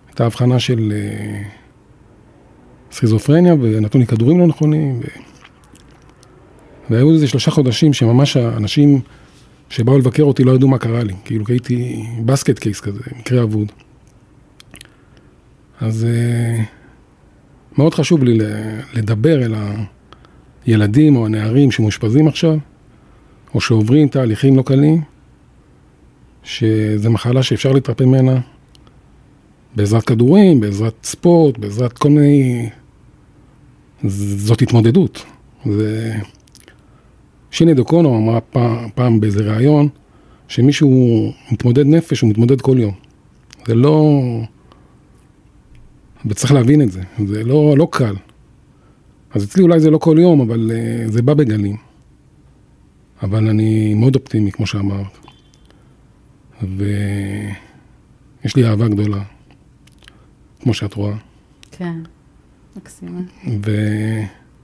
הייתה 0.08 0.26
הבחנה 0.26 0.58
של 0.58 0.92
סכיזופרניה 2.92 3.54
ונתנו 3.54 4.00
לי 4.00 4.06
כדורים 4.06 4.38
לא 4.38 4.46
נכונים. 4.46 5.00
ו... 5.00 5.02
והיו 6.90 7.12
איזה 7.12 7.28
שלושה 7.28 7.50
חודשים 7.50 7.92
שממש 7.92 8.36
האנשים 8.36 9.00
שבאו 9.68 9.98
לבקר 9.98 10.22
אותי 10.22 10.44
לא 10.44 10.52
ידעו 10.52 10.68
מה 10.68 10.78
קרה 10.78 11.02
לי, 11.02 11.14
כאילו 11.24 11.44
הייתי 11.48 12.04
בסקט 12.24 12.58
קייס 12.58 12.80
כזה, 12.80 13.00
מקרה 13.18 13.42
אבוד. 13.42 13.72
אז 15.80 16.06
מאוד 17.78 17.94
חשוב 17.94 18.24
לי 18.24 18.38
לדבר 18.94 19.44
אל 19.44 19.54
הילדים 20.66 21.16
או 21.16 21.26
הנערים 21.26 21.70
שמאושפזים 21.70 22.28
עכשיו, 22.28 22.58
או 23.54 23.60
שעוברים 23.60 24.08
תהליכים 24.08 24.56
לא 24.56 24.62
קלים, 24.62 25.02
שזו 26.42 27.10
מחלה 27.10 27.42
שאפשר 27.42 27.72
להתרפא 27.72 28.04
ממנה 28.04 28.40
בעזרת 29.76 30.04
כדורים, 30.04 30.60
בעזרת 30.60 30.94
ספורט, 31.02 31.58
בעזרת 31.58 31.98
כל 31.98 32.08
מיני... 32.08 32.68
זאת 34.36 34.62
התמודדות. 34.62 35.24
זה... 35.66 36.16
שיני 37.50 37.74
דוקונו 37.74 38.16
אמרה 38.16 38.40
פעם, 38.40 38.88
פעם 38.94 39.20
באיזה 39.20 39.54
ראיון, 39.54 39.88
שמישהו 40.48 41.32
מתמודד 41.52 41.86
נפש, 41.86 42.20
הוא 42.20 42.30
מתמודד 42.30 42.60
כל 42.60 42.76
יום. 42.78 42.94
זה 43.66 43.74
לא... 43.74 44.20
וצריך 46.26 46.52
להבין 46.52 46.82
את 46.82 46.92
זה, 46.92 47.02
זה 47.26 47.44
לא, 47.44 47.74
לא 47.78 47.88
קל. 47.92 48.14
אז 49.34 49.44
אצלי 49.44 49.62
אולי 49.62 49.80
זה 49.80 49.90
לא 49.90 49.98
כל 49.98 50.16
יום, 50.20 50.40
אבל 50.40 50.70
uh, 50.70 51.10
זה 51.12 51.22
בא 51.22 51.34
בגלים. 51.34 51.76
אבל 53.22 53.48
אני 53.48 53.94
מאוד 53.94 54.16
אופטימי, 54.16 54.52
כמו 54.52 54.66
שאמרת. 54.66 55.18
ויש 56.62 58.56
לי 58.56 58.66
אהבה 58.68 58.88
גדולה, 58.88 59.22
כמו 60.60 60.74
שאת 60.74 60.94
רואה. 60.94 61.14
כן, 61.70 61.98
מקסימה. 62.76 63.20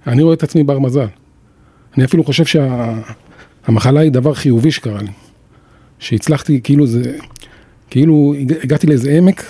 ואני 0.07 0.23
רואה 0.23 0.35
את 0.35 0.43
עצמי 0.43 0.65
בר 0.65 0.79
מזל. 0.79 1.07
אני 1.97 2.05
אפילו 2.05 2.25
חושב 2.25 2.45
שהמחלה 2.45 4.01
שה... 4.01 4.05
היא 4.05 4.13
דבר 4.13 4.35
חיובי 4.35 4.71
שקרה 4.71 5.03
לי. 5.03 5.13
שהצלחתי, 5.99 6.61
כאילו 6.65 6.87
זה, 6.87 7.19
כאילו 7.91 8.35
הגעתי 8.63 8.87
לאיזה 8.87 9.13
עמק 9.19 9.45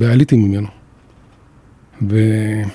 ועליתי 0.00 0.36
ממנו. 0.36 0.68
ויש 2.08 2.66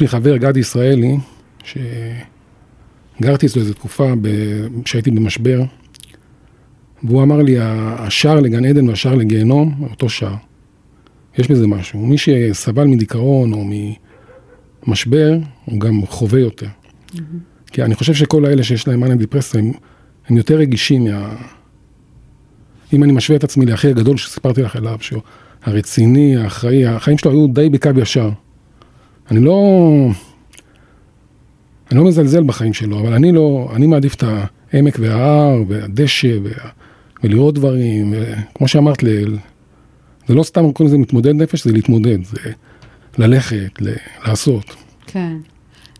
לי 0.00 0.08
חבר, 0.08 0.36
גדי 0.36 0.60
ישראלי, 0.60 1.16
שגרתי 1.64 3.46
אצלו 3.46 3.62
איזו 3.62 3.74
תקופה 3.74 4.12
כשהייתי 4.84 5.10
במשבר, 5.10 5.62
והוא 7.02 7.22
אמר 7.22 7.42
לי, 7.42 7.56
השער 7.60 8.40
לגן 8.40 8.64
עדן 8.64 8.88
והשער 8.88 9.14
לגיהנום, 9.14 9.86
אותו 9.90 10.08
שער. 10.08 10.34
יש 11.38 11.50
בזה 11.50 11.66
משהו. 11.66 12.06
מי 12.06 12.18
שסבל 12.18 12.84
מדיכאון 12.84 13.52
או 13.52 13.64
ממשבר, 14.86 15.38
הוא 15.64 15.80
גם 15.80 16.06
חווה 16.06 16.40
יותר. 16.40 16.66
Mm-hmm. 16.66 17.20
כי 17.66 17.82
אני 17.82 17.94
חושב 17.94 18.14
שכל 18.14 18.44
האלה 18.44 18.62
שיש 18.62 18.88
להם 18.88 19.00
מאניה 19.00 19.16
דיפרסיה, 19.16 19.60
הם, 19.60 19.72
הם 20.28 20.36
יותר 20.36 20.56
רגישים 20.56 21.04
מה... 21.04 21.36
אם 22.92 23.02
אני 23.02 23.12
משווה 23.12 23.36
את 23.36 23.44
עצמי 23.44 23.66
לאחי 23.66 23.88
הגדול 23.88 24.16
שסיפרתי 24.16 24.62
לך 24.62 24.76
עליו, 24.76 24.98
שהוא 25.00 25.22
הרציני, 25.66 26.36
האחראי, 26.36 26.86
החיים 26.86 27.18
שלו 27.18 27.30
היו 27.30 27.46
די 27.46 27.68
בקו 27.68 27.90
ישר. 28.00 28.30
אני 29.30 29.40
לא... 29.40 29.58
אני 31.90 31.98
לא 31.98 32.04
מזלזל 32.04 32.42
בחיים 32.42 32.72
שלו, 32.72 33.00
אבל 33.00 33.12
אני 33.12 33.32
לא... 33.32 33.70
אני 33.76 33.86
מעדיף 33.86 34.14
את 34.14 34.24
העמק 34.72 34.96
וההר 35.00 35.62
והדשא 35.68 36.38
וה, 36.42 36.70
ולראות 37.24 37.54
דברים, 37.54 38.14
וכמו 38.16 38.68
שאמרת, 38.68 39.02
ל, 39.02 39.08
זה 40.28 40.34
לא 40.34 40.42
סתם 40.42 40.72
קוראים 40.72 40.94
לזה 40.94 40.98
מתמודד 40.98 41.34
נפש, 41.34 41.64
זה 41.64 41.72
להתמודד, 41.72 42.24
זה 42.24 42.52
ללכת, 43.18 43.80
ל, 43.80 43.92
לעשות. 44.26 44.76
כן. 45.06 45.36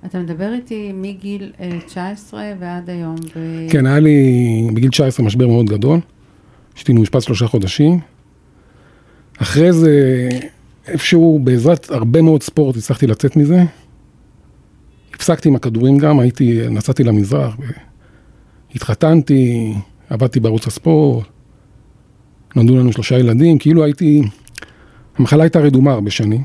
אתה 0.07 0.19
מדבר 0.19 0.53
איתי 0.53 0.93
מגיל 0.95 1.53
19 1.87 2.41
אה, 2.41 2.55
ועד 2.61 2.91
היום. 2.91 3.17
ו... 3.37 3.67
כן, 3.71 3.87
היה 3.87 3.99
לי 3.99 4.69
בגיל 4.75 4.91
19 4.91 5.27
משבר 5.27 5.47
מאוד 5.47 5.67
גדול. 5.67 6.01
הייתי 6.77 6.93
מאושפז 6.93 7.23
שלושה 7.23 7.47
חודשים. 7.47 8.01
אחרי 9.43 9.73
זה, 9.73 10.29
איפשהו 10.89 11.41
בעזרת 11.45 11.91
הרבה 11.91 12.23
מאוד 12.23 12.43
ספורט 12.43 12.77
הצלחתי 12.77 13.07
לצאת 13.07 13.37
מזה. 13.37 13.63
הפסקתי 15.15 15.49
עם 15.49 15.57
הכדורים 15.57 15.99
גם, 15.99 16.21
הייתי, 16.21 16.69
נסעתי 16.71 17.05
למזרח, 17.05 17.57
התחתנתי, 18.75 19.75
עבדתי 20.11 20.41
בערוץ 20.41 20.67
הספורט, 20.67 21.27
נולדו 22.57 22.77
לנו 22.77 22.93
שלושה 22.93 23.19
ילדים, 23.19 23.59
כאילו 23.59 23.85
הייתי, 23.85 24.23
המחלה 25.19 25.43
הייתה 25.43 25.59
רדומה 25.59 25.93
הרבה 25.93 26.11
שנים. 26.11 26.43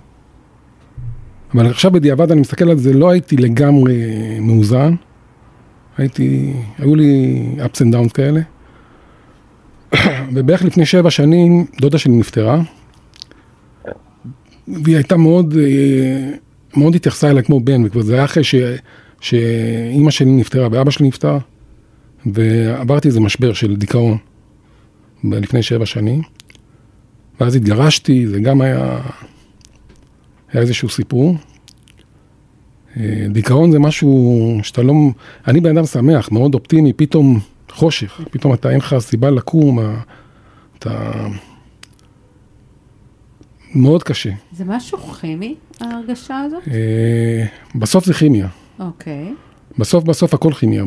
אבל 1.54 1.70
עכשיו 1.70 1.92
בדיעבד 1.92 2.32
אני 2.32 2.42
מסתכל 2.42 2.70
על 2.70 2.78
זה, 2.78 2.94
לא 2.94 3.10
הייתי 3.10 3.38
לגמרי 3.38 3.96
מאוזן. 4.40 4.96
הייתי, 5.98 6.54
היו 6.78 6.96
לי 6.96 7.42
ups 7.58 7.78
and 7.78 7.94
downs 7.96 8.14
כאלה. 8.14 8.42
ובערך 10.34 10.64
לפני 10.64 10.86
שבע 10.86 11.12
שנים 11.12 11.66
דודה 11.82 11.98
שלי 11.98 12.14
נפטרה. 12.14 12.62
והיא 14.84 14.96
הייתה 14.96 15.18
מאוד, 15.18 15.58
אה, 15.58 16.32
מאוד 16.78 16.96
התייחסה 16.96 17.30
אליי 17.30 17.44
כמו 17.44 17.60
בן, 17.60 17.86
וכבר 17.86 18.02
זה 18.02 18.14
היה 18.14 18.26
אחרי 18.26 18.44
ש, 18.44 18.56
שאימא 19.22 20.12
שלי 20.12 20.32
נפטרה 20.32 20.68
ואבא 20.72 20.92
שלי 20.92 21.08
נפטר, 21.08 21.38
ועברתי 22.26 23.08
איזה 23.08 23.20
משבר 23.20 23.54
של 23.54 23.76
דיכאון 23.76 24.18
לפני 25.24 25.64
שבע 25.64 25.86
שנים. 25.86 26.22
ואז 27.40 27.56
התגרשתי, 27.56 28.28
זה 28.28 28.40
גם 28.40 28.62
היה... 28.62 29.02
היה 30.52 30.62
איזשהו 30.62 30.90
סיפור. 30.90 31.36
אה, 32.98 33.26
דיכאון 33.30 33.72
זה 33.72 33.80
משהו 33.80 34.60
שאתה 34.64 34.84
לא... 34.84 34.94
אני 35.48 35.62
בן 35.62 35.78
אדם 35.78 35.86
שמח, 35.86 36.32
מאוד 36.32 36.54
אופטימי, 36.54 36.94
פתאום 36.94 37.40
חושך, 37.72 38.22
פתאום 38.32 38.54
אתה 38.54 38.70
אין 38.70 38.78
לך 38.78 38.96
סיבה 39.00 39.30
לקום, 39.30 39.80
אתה... 40.78 41.12
מאוד 43.76 44.04
קשה. 44.04 44.32
זה 44.52 44.64
משהו 44.68 44.98
כימי, 44.98 45.56
ההרגשה 45.82 46.40
הזאת? 46.40 46.68
אה, 46.68 47.46
בסוף 47.76 48.06
זה 48.06 48.14
כימיה. 48.14 48.48
אוקיי. 48.80 49.34
בסוף 49.78 50.04
בסוף 50.04 50.34
הכל 50.34 50.54
כימיה 50.54 50.84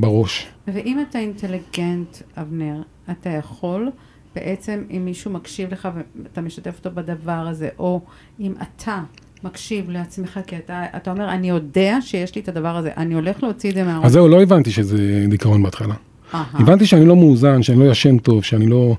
בראש. 0.00 0.46
ואם 0.68 1.04
אתה 1.08 1.18
אינטליגנט, 1.18 2.16
אבנר, 2.36 2.82
אתה 3.10 3.30
יכול 3.30 3.90
בעצם, 4.34 4.84
אם 4.90 5.04
מישהו 5.04 5.30
מקשיב 5.30 5.72
לך 5.72 5.88
ואתה 6.22 6.40
משתף 6.40 6.74
אותו 6.78 6.90
בדבר 6.94 7.32
הזה, 7.32 7.68
או 7.78 8.00
אם 8.40 8.52
אתה 8.62 9.02
מקשיב 9.44 9.90
לעצמך, 9.90 10.40
כי 10.46 10.56
אתה, 10.56 10.84
אתה 10.96 11.10
אומר, 11.10 11.30
אני 11.30 11.48
יודע 11.48 11.96
שיש 12.00 12.34
לי 12.34 12.40
את 12.40 12.48
הדבר 12.48 12.76
הזה, 12.76 12.90
אני 12.96 13.14
הולך 13.14 13.42
להוציא 13.42 13.70
את 13.70 13.74
זה 13.74 13.84
מהראש. 13.84 14.06
אז 14.06 14.12
זהו, 14.12 14.28
לא 14.28 14.42
הבנתי 14.42 14.70
שזה 14.70 15.26
דיכאון 15.28 15.62
בהתחלה. 15.62 15.94
הבנתי 16.32 16.86
שאני 16.86 17.06
לא 17.06 17.16
מאוזן, 17.16 17.62
שאני 17.62 17.78
לא 17.78 17.84
ישן 17.84 18.18
טוב, 18.18 18.44
שאני 18.44 18.66
לא... 18.66 18.96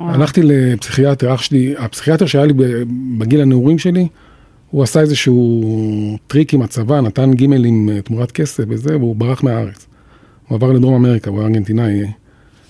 הלכתי 0.00 0.40
לפסיכיאטר, 0.44 1.34
אח 1.34 1.42
שלי, 1.42 1.74
הפסיכיאטר 1.78 2.26
שהיה 2.26 2.46
לי 2.46 2.52
בגיל 3.18 3.40
הנעורים 3.40 3.78
שלי, 3.78 4.08
הוא 4.70 4.82
עשה 4.82 5.00
איזשהו 5.00 6.18
טריק 6.26 6.54
עם 6.54 6.62
הצבא, 6.62 7.00
נתן 7.00 7.34
גימלים 7.34 7.88
אה, 7.88 8.02
תמורת 8.02 8.32
כסף 8.32 8.64
וזה, 8.68 8.96
והוא 8.96 9.16
ברח 9.16 9.42
מהארץ. 9.42 9.86
הוא 10.48 10.56
עבר 10.56 10.72
לדרום 10.72 10.94
אמריקה, 10.94 11.30
הוא 11.30 11.38
היה 11.38 11.48
ארגנטינאי. 11.48 12.02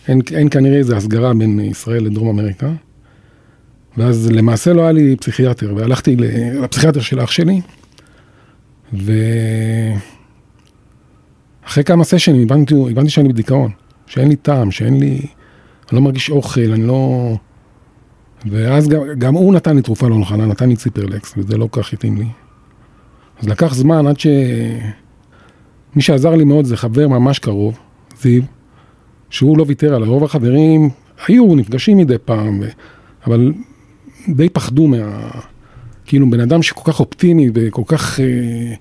אין, 0.08 0.20
אין 0.34 0.48
כנראה 0.50 0.76
איזו 0.76 0.96
הסגרה 0.96 1.34
בין 1.34 1.60
ישראל 1.60 2.04
לדרום 2.04 2.28
אמריקה. 2.28 2.72
ואז 3.96 4.30
למעשה 4.30 4.72
לא 4.72 4.82
היה 4.82 4.92
לי 4.92 5.16
פסיכיאטר, 5.16 5.74
והלכתי 5.76 6.16
לפסיכיאטר 6.16 7.00
של 7.00 7.20
אח 7.20 7.30
שלי, 7.30 7.60
ואחרי 8.92 10.04
כמה 11.84 12.04
סשנים 12.04 12.42
הבנתי, 12.42 12.74
הבנתי 12.90 13.10
שאני 13.10 13.28
בדיכאון, 13.28 13.70
שאין 14.06 14.28
לי 14.28 14.36
טעם, 14.36 14.70
שאין 14.70 15.00
לי, 15.00 15.26
אני 15.88 15.96
לא 15.96 16.02
מרגיש 16.02 16.30
אוכל, 16.30 16.72
אני 16.72 16.86
לא... 16.86 17.32
ואז 18.50 18.88
גם, 18.88 19.00
גם 19.18 19.34
הוא 19.34 19.54
נתן 19.54 19.76
לי 19.76 19.82
תרופה 19.82 20.08
לא 20.08 20.18
נכונה, 20.18 20.46
נתן 20.46 20.68
לי 20.68 20.76
ציפרלקס, 20.76 21.34
וזה 21.36 21.58
לא 21.58 21.68
כל 21.70 21.82
כך 21.82 21.92
התאים 21.92 22.16
לי. 22.16 22.26
אז 23.40 23.48
לקח 23.48 23.74
זמן 23.74 24.06
עד 24.06 24.20
ש... 24.20 24.26
מי 25.96 26.02
שעזר 26.02 26.34
לי 26.34 26.44
מאוד 26.44 26.64
זה 26.64 26.76
חבר 26.76 27.08
ממש 27.08 27.38
קרוב, 27.38 27.78
זיו, 28.20 28.42
שהוא 29.30 29.58
לא 29.58 29.64
ויתר 29.68 29.94
עליו. 29.94 30.08
רוב 30.08 30.24
החברים 30.24 30.90
היו 31.26 31.54
נפגשים 31.54 31.98
מדי 31.98 32.18
פעם, 32.24 32.60
ו... 32.60 32.66
אבל 33.26 33.52
די 34.28 34.48
פחדו 34.48 34.86
מה... 34.86 35.30
כאילו 36.06 36.30
בן 36.30 36.40
אדם 36.40 36.62
שכל 36.62 36.92
כך 36.92 37.00
אופטימי 37.00 37.50
וכל 37.54 37.82
כך 37.86 38.20
אה, 38.20 38.74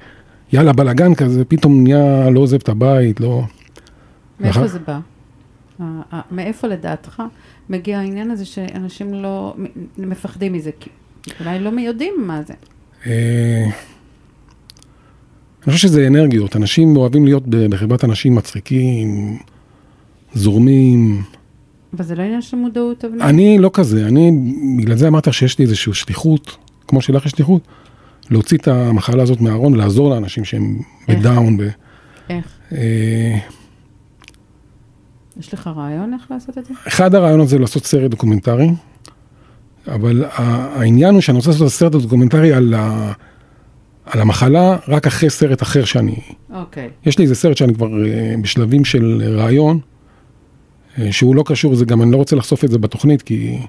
יאללה 0.54 0.74
בלאגן 0.74 1.16
כזה, 1.16 1.46
פתאום 1.46 1.84
נהיה 1.84 2.30
לא 2.30 2.40
עוזב 2.40 2.58
את 2.58 2.70
הבית, 2.70 3.20
לא... 3.20 3.44
מאיפה 4.40 4.68
זה 4.68 4.80
בא? 4.88 5.00
מאיפה 6.32 6.68
לדעתך 6.68 7.24
מגיע 7.70 8.00
העניין 8.00 8.32
הזה 8.32 8.46
שאנשים 8.46 9.14
לא 9.14 9.56
מפחדים 9.98 10.54
מזה? 10.54 10.72
כי 10.80 10.90
אולי 11.40 11.60
לא 11.60 11.70
יודעים 11.80 12.14
מה 12.20 12.42
זה. 12.44 12.54
אה, 13.08 13.66
אני 15.64 15.74
חושב 15.74 15.88
שזה 15.88 16.08
אנרגיות, 16.08 16.56
אנשים 16.56 16.98
אוהבים 16.98 17.26
להיות 17.26 17.44
בחברת 17.48 18.04
אנשים 18.04 18.36
מצחיקים, 18.36 19.38
זורמים. 20.34 21.24
אבל 21.94 22.04
זה 22.04 22.16
לא 22.16 22.24
עניין 22.24 22.42
של 22.42 22.58
מודעות, 22.58 23.06
אבנר? 23.06 23.26
אני 23.26 23.58
לא 23.60 23.70
כזה, 23.74 24.08
אני, 24.08 24.32
בגלל 24.78 24.98
זה 24.98 25.08
אמרת 25.08 25.34
שיש 25.34 25.60
לי 25.60 25.66
איזושהי 25.66 25.94
שליחות, 25.94 26.58
כמו 26.88 27.02
שלך 27.02 27.26
יש 27.26 27.32
שליחות, 27.32 27.68
להוציא 28.30 28.58
את 28.58 28.68
המחלה 28.68 29.24
הזאת 29.24 29.42
מהארון, 29.42 29.74
לעזור 29.76 30.10
לאנשים 30.10 30.46
שהם? 30.46 30.80
בדאון. 31.08 31.58
ב- 31.58 31.70
איך? 32.30 32.60
יש 35.40 35.54
לך 35.54 35.70
רעיון 35.76 36.14
איך 36.14 36.32
לעשות 36.32 36.58
את 36.58 36.66
זה? 36.66 36.74
אחד 36.88 37.16
הרעיונות 37.16 37.48
זה 37.48 37.60
לעשות 37.60 37.86
סרט 37.86 38.12
דוקומנטרי, 38.12 38.70
אבל 39.88 40.26
העניין 40.32 41.14
הוא 41.14 41.22
שאני 41.22 41.38
רוצה 41.38 41.50
לעשות 41.50 41.62
את 41.62 41.68
הסרט 41.68 41.96
הדוקומנטרי 41.96 42.54
על, 42.54 42.74
ה, 42.74 43.12
על 44.06 44.22
המחלה 44.22 44.78
רק 44.88 45.08
אחרי 45.08 45.30
סרט 45.30 45.62
אחר 45.62 45.86
שאני... 45.86 46.16
אוקיי. 46.54 46.90
יש 47.06 47.18
לי 47.18 47.24
איזה 47.24 47.36
סרט 47.36 47.58
שאני 47.58 47.74
כבר 47.74 48.06
אה, 48.06 48.36
בשלבים 48.42 48.86
של 48.86 49.22
רעיון, 49.38 49.80
אה, 51.00 51.12
שהוא 51.12 51.36
לא 51.36 51.44
קשור, 51.46 51.76
זה 51.76 51.86
גם 51.86 52.02
אני 52.02 52.12
לא 52.12 52.18
רוצה 52.18 52.36
לחשוף 52.36 52.64
את 52.64 52.70
זה 52.72 52.78
בתוכנית, 52.78 53.22
כי 53.22 53.60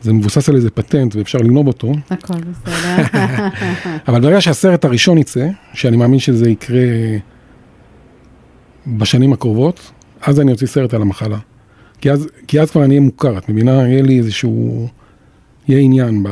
זה 0.00 0.12
מבוסס 0.12 0.48
על 0.48 0.56
איזה 0.56 0.70
פטנט 0.70 1.16
ואפשר 1.16 1.38
לגנוב 1.38 1.66
אותו, 1.66 1.92
הכל 2.10 2.34
בסדר. 2.34 3.06
אבל 4.08 4.20
ברגע 4.20 4.40
שהסרט 4.40 4.84
הראשון 4.84 5.18
יצא, 5.18 5.48
שאני 5.74 5.96
מאמין 5.96 6.18
שזה 6.18 6.50
יקרה 6.50 6.78
בשנים 8.86 9.32
הקרובות, 9.32 9.92
אז 10.26 10.40
אני 10.40 10.52
אוציא 10.52 10.66
סרט 10.66 10.94
על 10.94 11.02
המחלה. 11.02 11.38
כי 12.00 12.10
אז, 12.10 12.28
כי 12.46 12.60
אז 12.60 12.70
כבר 12.70 12.84
אני 12.84 12.94
אהיה 12.94 13.00
מוכר, 13.00 13.38
את 13.38 13.48
מבינה? 13.48 13.88
יהיה 13.88 14.02
לי 14.02 14.18
איזשהו... 14.18 14.88
יהיה 15.68 15.80
עניין 15.80 16.22
ב, 16.22 16.28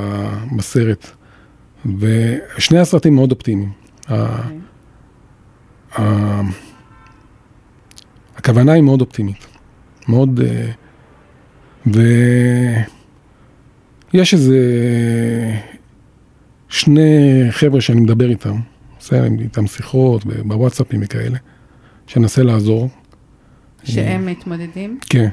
בסרט. 0.57 1.07
ושני 1.99 2.79
הסרטים 2.79 3.15
מאוד 3.15 3.33
אופטימיים. 3.33 3.73
הכוונה 8.37 8.73
היא 8.73 8.83
מאוד 8.83 9.01
אופטימית. 9.01 9.47
מאוד... 10.09 10.41
אה, 10.41 10.71
ויש 14.13 14.35
איזה 14.35 14.59
שני 16.69 17.47
חבר'ה 17.51 17.81
שאני 17.81 18.01
מדבר 18.01 18.31
איתם, 18.31 18.57
עושה 18.97 19.25
איתם 19.41 19.67
שיחות 19.67 20.25
בוואטסאפים 20.25 21.01
וכאלה, 21.05 21.39
שננסה 22.07 22.43
לעזור. 22.43 22.89
שהם 23.85 24.27
מתמודדים, 24.27 24.99
כן, 25.11 25.29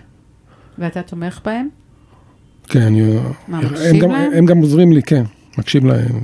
ואתה 0.77 1.01
תומך 1.01 1.39
בהם? 1.45 1.67
כן, 2.67 2.81
אני... 2.81 3.01
מה, 3.47 3.59
הם 3.59 3.65
מקשיב 3.65 4.01
גם, 4.01 4.11
להם? 4.11 4.31
הם 4.33 4.45
גם 4.45 4.57
עוזרים 4.57 4.91
לי, 4.91 5.03
כן, 5.03 5.23
מקשיב 5.57 5.85
להם. 5.85 6.19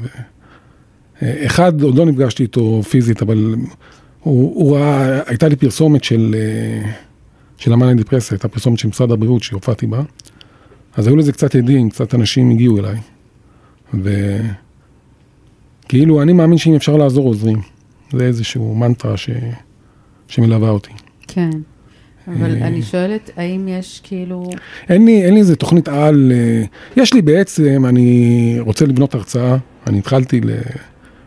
אחד, 1.22 1.82
עוד 1.82 1.96
לא 1.96 2.06
נפגשתי 2.06 2.44
איתו 2.44 2.84
פיזית, 2.84 3.22
אבל 3.22 3.56
הוא, 4.20 4.56
הוא 4.56 4.78
ראה, 4.78 5.20
הייתה 5.26 5.48
לי 5.48 5.56
פרסומת 5.56 6.04
של, 6.04 6.36
אה, 6.38 6.92
של 7.58 7.74
המאניה 7.74 7.96
דיפרסיה, 7.96 8.36
הייתה 8.36 8.48
פרסומת 8.48 8.80
של 8.80 8.88
משרד 8.88 9.12
הבריאות 9.12 9.44
שהופעתי 9.44 9.88
בה, 9.88 10.02
אז 10.96 11.08
היו 11.08 11.16
לזה 11.16 11.32
קצת 11.32 11.56
עדים, 11.56 11.90
קצת 11.90 12.16
אנשים 12.16 12.50
הגיעו 12.50 12.80
אליי. 12.80 12.98
וכאילו, 15.86 16.22
אני 16.22 16.34
מאמין 16.34 16.58
שאם 16.58 16.76
אפשר 16.76 16.98
לעזור, 16.98 17.28
עוזרים. 17.28 17.62
זה 18.12 18.26
איזשהו 18.26 18.76
מנטרה 18.76 19.18
ש... 19.18 19.30
שמלווה 20.28 20.70
אותי. 20.70 20.92
כן. 21.28 21.50
אבל 22.28 22.56
אה, 22.62 22.68
אני 22.68 22.82
שואלת, 22.82 23.30
האם 23.38 23.68
יש 23.68 24.02
כאילו... 24.04 24.50
אין 24.90 25.06
לי, 25.06 25.24
אין 25.26 25.34
לי 25.34 25.40
איזה 25.40 25.56
תוכנית 25.56 25.88
על, 25.88 26.32
אה, 26.36 26.64
יש 26.98 27.14
לי 27.14 27.22
בעצם, 27.22 27.86
אני 27.90 28.56
רוצה 28.60 28.86
לבנות 28.86 29.16
הרצאה, 29.16 29.58
אני 29.88 30.00
התחלתי 30.00 30.42
ל- 30.42 30.52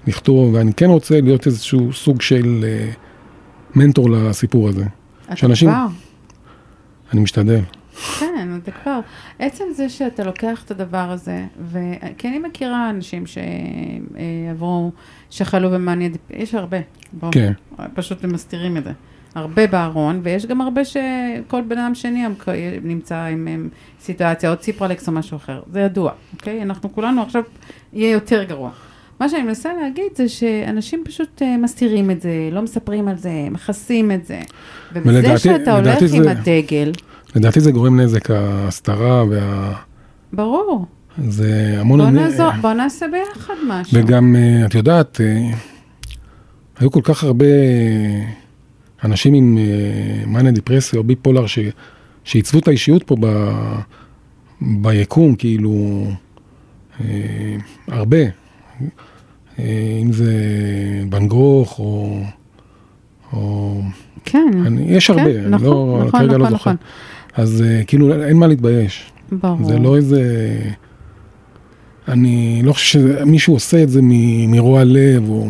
לכתוב, 0.07 0.54
ואני 0.54 0.73
כן 0.75 0.86
רוצה 0.86 1.21
להיות 1.21 1.47
איזשהו 1.47 1.93
סוג 1.93 2.21
של 2.23 2.65
אה, 2.65 2.91
מנטור 3.75 4.10
לסיפור 4.10 4.69
הזה. 4.69 4.84
אתה 5.26 5.36
שאנשים- 5.36 5.69
כבר? 5.71 5.86
אני 7.13 7.21
משתדל. 7.21 7.60
כן, 8.21 8.58
אתה 8.63 8.71
כבר. 8.71 9.00
עצם 9.39 9.65
זה 9.76 9.89
שאתה 9.89 10.25
לוקח 10.25 10.63
את 10.65 10.71
הדבר 10.71 11.10
הזה, 11.10 11.45
וכי 11.73 12.28
אני 12.28 12.39
מכירה 12.39 12.91
אנשים 12.91 13.25
שעברו, 13.26 14.93
שחלו 15.30 15.71
במאניה, 15.71 16.08
יש 16.30 16.54
הרבה. 16.54 16.76
בואו, 17.13 17.32
כן. 17.32 17.52
פשוט 17.95 18.25
הם 18.25 18.32
מסתירים 18.32 18.76
את 18.76 18.84
זה. 18.84 18.91
הרבה 19.34 19.66
בארון, 19.66 20.21
ויש 20.23 20.47
גם 20.47 20.60
הרבה 20.60 20.84
שכל 20.84 21.62
בן 21.69 21.78
אדם 21.78 21.95
שני 21.95 22.25
נמצא 22.82 23.16
עם, 23.25 23.47
עם 23.50 23.69
סיטואציה, 24.00 24.50
או 24.50 24.56
ציפרלקס 24.56 25.08
או 25.08 25.12
משהו 25.12 25.36
אחר. 25.36 25.60
זה 25.73 25.80
ידוע, 25.80 26.12
אוקיי? 26.34 26.62
אנחנו 26.62 26.93
כולנו 26.95 27.23
עכשיו, 27.23 27.43
יהיה 27.93 28.10
יותר 28.12 28.43
גרוע. 28.43 28.71
מה 29.21 29.28
שאני 29.28 29.43
מנסה 29.43 29.71
להגיד 29.82 30.04
זה 30.14 30.28
שאנשים 30.28 31.02
פשוט 31.04 31.43
אה, 31.43 31.56
מסתירים 31.56 32.10
את 32.10 32.21
זה, 32.23 32.30
לא 32.52 32.62
מספרים 32.62 33.08
על 33.08 33.16
זה, 33.16 33.30
מכסים 33.50 34.12
את 34.12 34.26
זה. 34.26 34.40
ובזה 34.93 35.08
ולדעתי- 35.19 35.38
שאתה 35.38 35.76
הולך 35.76 35.86
לדעתי 36.02 36.16
עם 36.16 36.23
זה- 36.25 36.30
הדגל, 36.30 36.93
לדעתי 37.36 37.60
זה 37.60 37.73
גורם 37.73 38.00
נזק, 38.00 38.30
ההסתרה, 38.30 39.25
וה... 39.30 39.73
ברור. 40.32 40.86
זה 41.28 41.76
המון... 41.78 42.00
בוא 42.00 42.10
נ- 42.10 42.14
נעזור, 42.14 42.50
בוא 42.60 42.73
נעשה 42.73 43.06
ביחד 43.12 43.54
משהו. 43.69 43.99
וגם, 43.99 44.36
אה, 44.36 44.66
את 44.66 44.75
יודעת, 44.75 45.21
אה, 45.21 45.50
היו 46.78 46.90
כל 46.90 47.00
כך 47.04 47.25
הרבה 47.25 47.45
אנשים 49.04 49.34
עם 49.34 49.58
מאניה 50.26 50.52
דיפרסיה 50.52 50.99
או 50.99 51.04
ביפולר 51.04 51.47
ש- 51.47 51.58
שעיצבו 52.25 52.58
את 52.58 52.69
האישיות 52.69 53.02
פה 53.02 53.17
ב, 53.21 53.50
ביקום, 54.60 55.34
כאילו, 55.34 56.04
אה, 57.00 57.56
הרבה. 57.89 58.17
אה, 59.58 59.65
אם 60.02 60.13
זה 60.13 60.32
ואן 61.10 61.28
גוך 61.28 61.78
או... 61.78 62.21
או 63.32 63.80
כן, 64.25 64.49
אני, 64.67 64.82
יש 64.89 65.10
כן, 65.10 65.19
הרבה, 65.19 65.30
אני 65.30 65.49
נכון, 65.50 65.67
לא, 65.67 66.04
נכון, 66.06 66.21
כרגע 66.21 66.32
לא 66.39 66.45
נכון, 66.45 66.50
זוכר. 66.50 66.71
נכון. 66.71 66.76
אז 67.45 67.63
אה, 67.67 67.84
כאילו, 67.86 68.23
אין 68.25 68.36
מה 68.36 68.47
להתבייש. 68.47 69.10
ברור. 69.32 69.65
זה 69.65 69.78
לא 69.78 69.97
איזה... 69.97 70.23
אני 72.08 72.60
לא 72.65 72.73
חושב 72.73 73.00
שמישהו 73.19 73.54
עושה 73.54 73.82
את 73.82 73.89
זה 73.89 74.00
מ- 74.02 74.50
מרוע 74.50 74.84
לב, 74.84 75.28
או... 75.28 75.49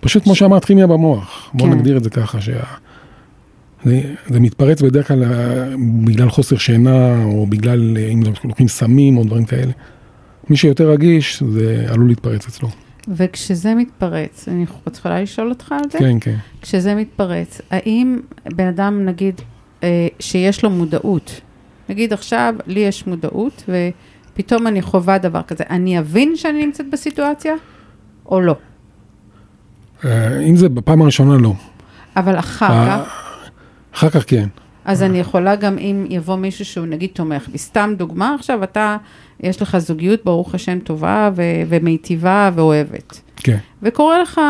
פשוט 0.00 0.22
כמו 0.24 0.34
שאמרת, 0.34 0.64
כימיה 0.64 0.86
במוח. 0.86 1.50
בואו 1.54 1.70
כן. 1.70 1.76
נגדיר 1.76 1.96
את 1.96 2.04
זה 2.04 2.10
ככה, 2.10 2.40
שה... 2.40 2.62
זה, 3.84 4.00
זה 4.26 4.40
מתפרץ 4.40 4.82
בדרך 4.82 5.08
כלל 5.08 5.24
אה, 5.24 5.74
בגלל 6.04 6.30
חוסר 6.30 6.56
שינה, 6.56 7.24
או 7.24 7.46
בגלל 7.46 7.96
אה, 7.96 8.08
אם 8.08 8.22
לוקחים 8.44 8.68
סמים 8.68 9.16
או 9.16 9.24
דברים 9.24 9.44
כאלה. 9.44 9.72
מי 10.50 10.56
שיותר 10.56 10.90
רגיש, 10.90 11.42
זה 11.42 11.86
עלול 11.88 12.08
להתפרץ 12.08 12.46
אצלו. 12.46 12.68
וכשזה 13.08 13.74
מתפרץ, 13.74 14.48
אני 14.48 14.64
יכולה 14.92 15.22
לשאול 15.22 15.48
אותך 15.48 15.72
על 15.72 15.90
זה? 15.90 15.98
כן, 15.98 16.16
כן. 16.20 16.36
כשזה 16.62 16.94
מתפרץ, 16.94 17.60
האם 17.70 18.18
בן 18.44 18.66
אדם, 18.66 19.04
נגיד, 19.04 19.40
אה, 19.82 20.08
שיש 20.20 20.64
לו 20.64 20.70
מודעות, 20.70 21.40
נגיד 21.88 22.12
עכשיו, 22.12 22.54
לי 22.66 22.80
יש 22.80 23.06
מודעות, 23.06 23.70
ופתאום 24.32 24.66
אני 24.66 24.82
חווה 24.82 25.18
דבר 25.18 25.42
כזה, 25.42 25.64
אני 25.70 25.98
אבין 25.98 26.36
שאני 26.36 26.66
נמצאת 26.66 26.90
בסיטואציה, 26.90 27.54
או 28.26 28.40
לא? 28.40 28.54
אה, 30.04 30.40
אם 30.40 30.56
זה 30.56 30.68
בפעם 30.68 31.02
הראשונה, 31.02 31.36
לא. 31.36 31.52
אבל 32.16 32.38
אחר 32.38 32.72
אה, 32.72 32.86
כך, 33.04 33.40
אחר 33.94 34.10
כך 34.10 34.24
כן. 34.26 34.48
אז 34.84 35.02
אני 35.02 35.18
יכולה 35.18 35.56
גם 35.56 35.78
אם 35.78 36.06
יבוא 36.08 36.36
מישהו 36.36 36.64
שהוא 36.64 36.86
נגיד 36.86 37.10
תומך 37.12 37.48
בי. 37.48 37.58
סתם 37.58 37.94
דוגמה, 37.96 38.34
עכשיו 38.34 38.64
אתה, 38.64 38.96
יש 39.40 39.62
לך 39.62 39.78
זוגיות, 39.78 40.24
ברוך 40.24 40.54
השם, 40.54 40.78
טובה 40.78 41.30
ו- 41.36 41.42
ומיטיבה 41.68 42.50
ואוהבת. 42.54 43.20
כן. 43.36 43.56
וקורה 43.82 44.22
לך, 44.22 44.40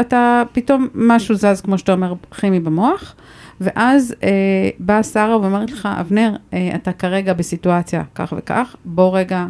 אתה 0.00 0.42
פתאום 0.52 0.88
משהו 0.94 1.34
זז, 1.34 1.60
כמו 1.64 1.78
שאתה 1.78 1.92
אומר, 1.92 2.14
כימי 2.40 2.60
במוח, 2.60 3.14
ואז 3.60 4.14
אה, 4.22 4.28
באה 4.78 5.02
שרה 5.02 5.40
ואומרת 5.40 5.70
לך, 5.70 5.88
אבנר, 6.00 6.32
אה, 6.52 6.70
אתה 6.74 6.92
כרגע 6.92 7.32
בסיטואציה 7.32 8.02
כך 8.14 8.34
וכך, 8.36 8.76
בוא 8.84 9.18
רגע 9.18 9.46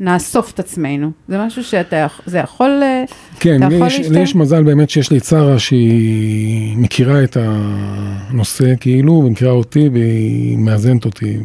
נאסוף 0.00 0.50
את 0.52 0.60
עצמנו. 0.60 1.10
זה 1.28 1.46
משהו 1.46 1.64
שאתה, 1.64 1.96
יכ- 1.96 2.20
זה 2.26 2.38
יכול... 2.38 2.80
אה, 2.82 3.04
כן, 3.40 3.56
אתה 3.56 3.68
לי 3.68 3.74
יכול 3.74 3.86
יש, 3.86 3.98
להשתמש? 3.98 4.16
לי 4.16 4.22
יש 4.22 4.34
מזל 4.34 4.62
באמת 4.62 4.90
שיש 4.90 5.10
לי 5.12 5.20
שרה 5.20 5.58
שהיא 5.58 6.76
מכירה 6.76 7.24
את 7.24 7.36
הנושא 7.40 8.74
כאילו, 8.80 9.12
ומכירה 9.12 9.50
אותי 9.52 9.88
והיא 9.92 10.58
מאזנת 10.58 11.04
אותי 11.04 11.38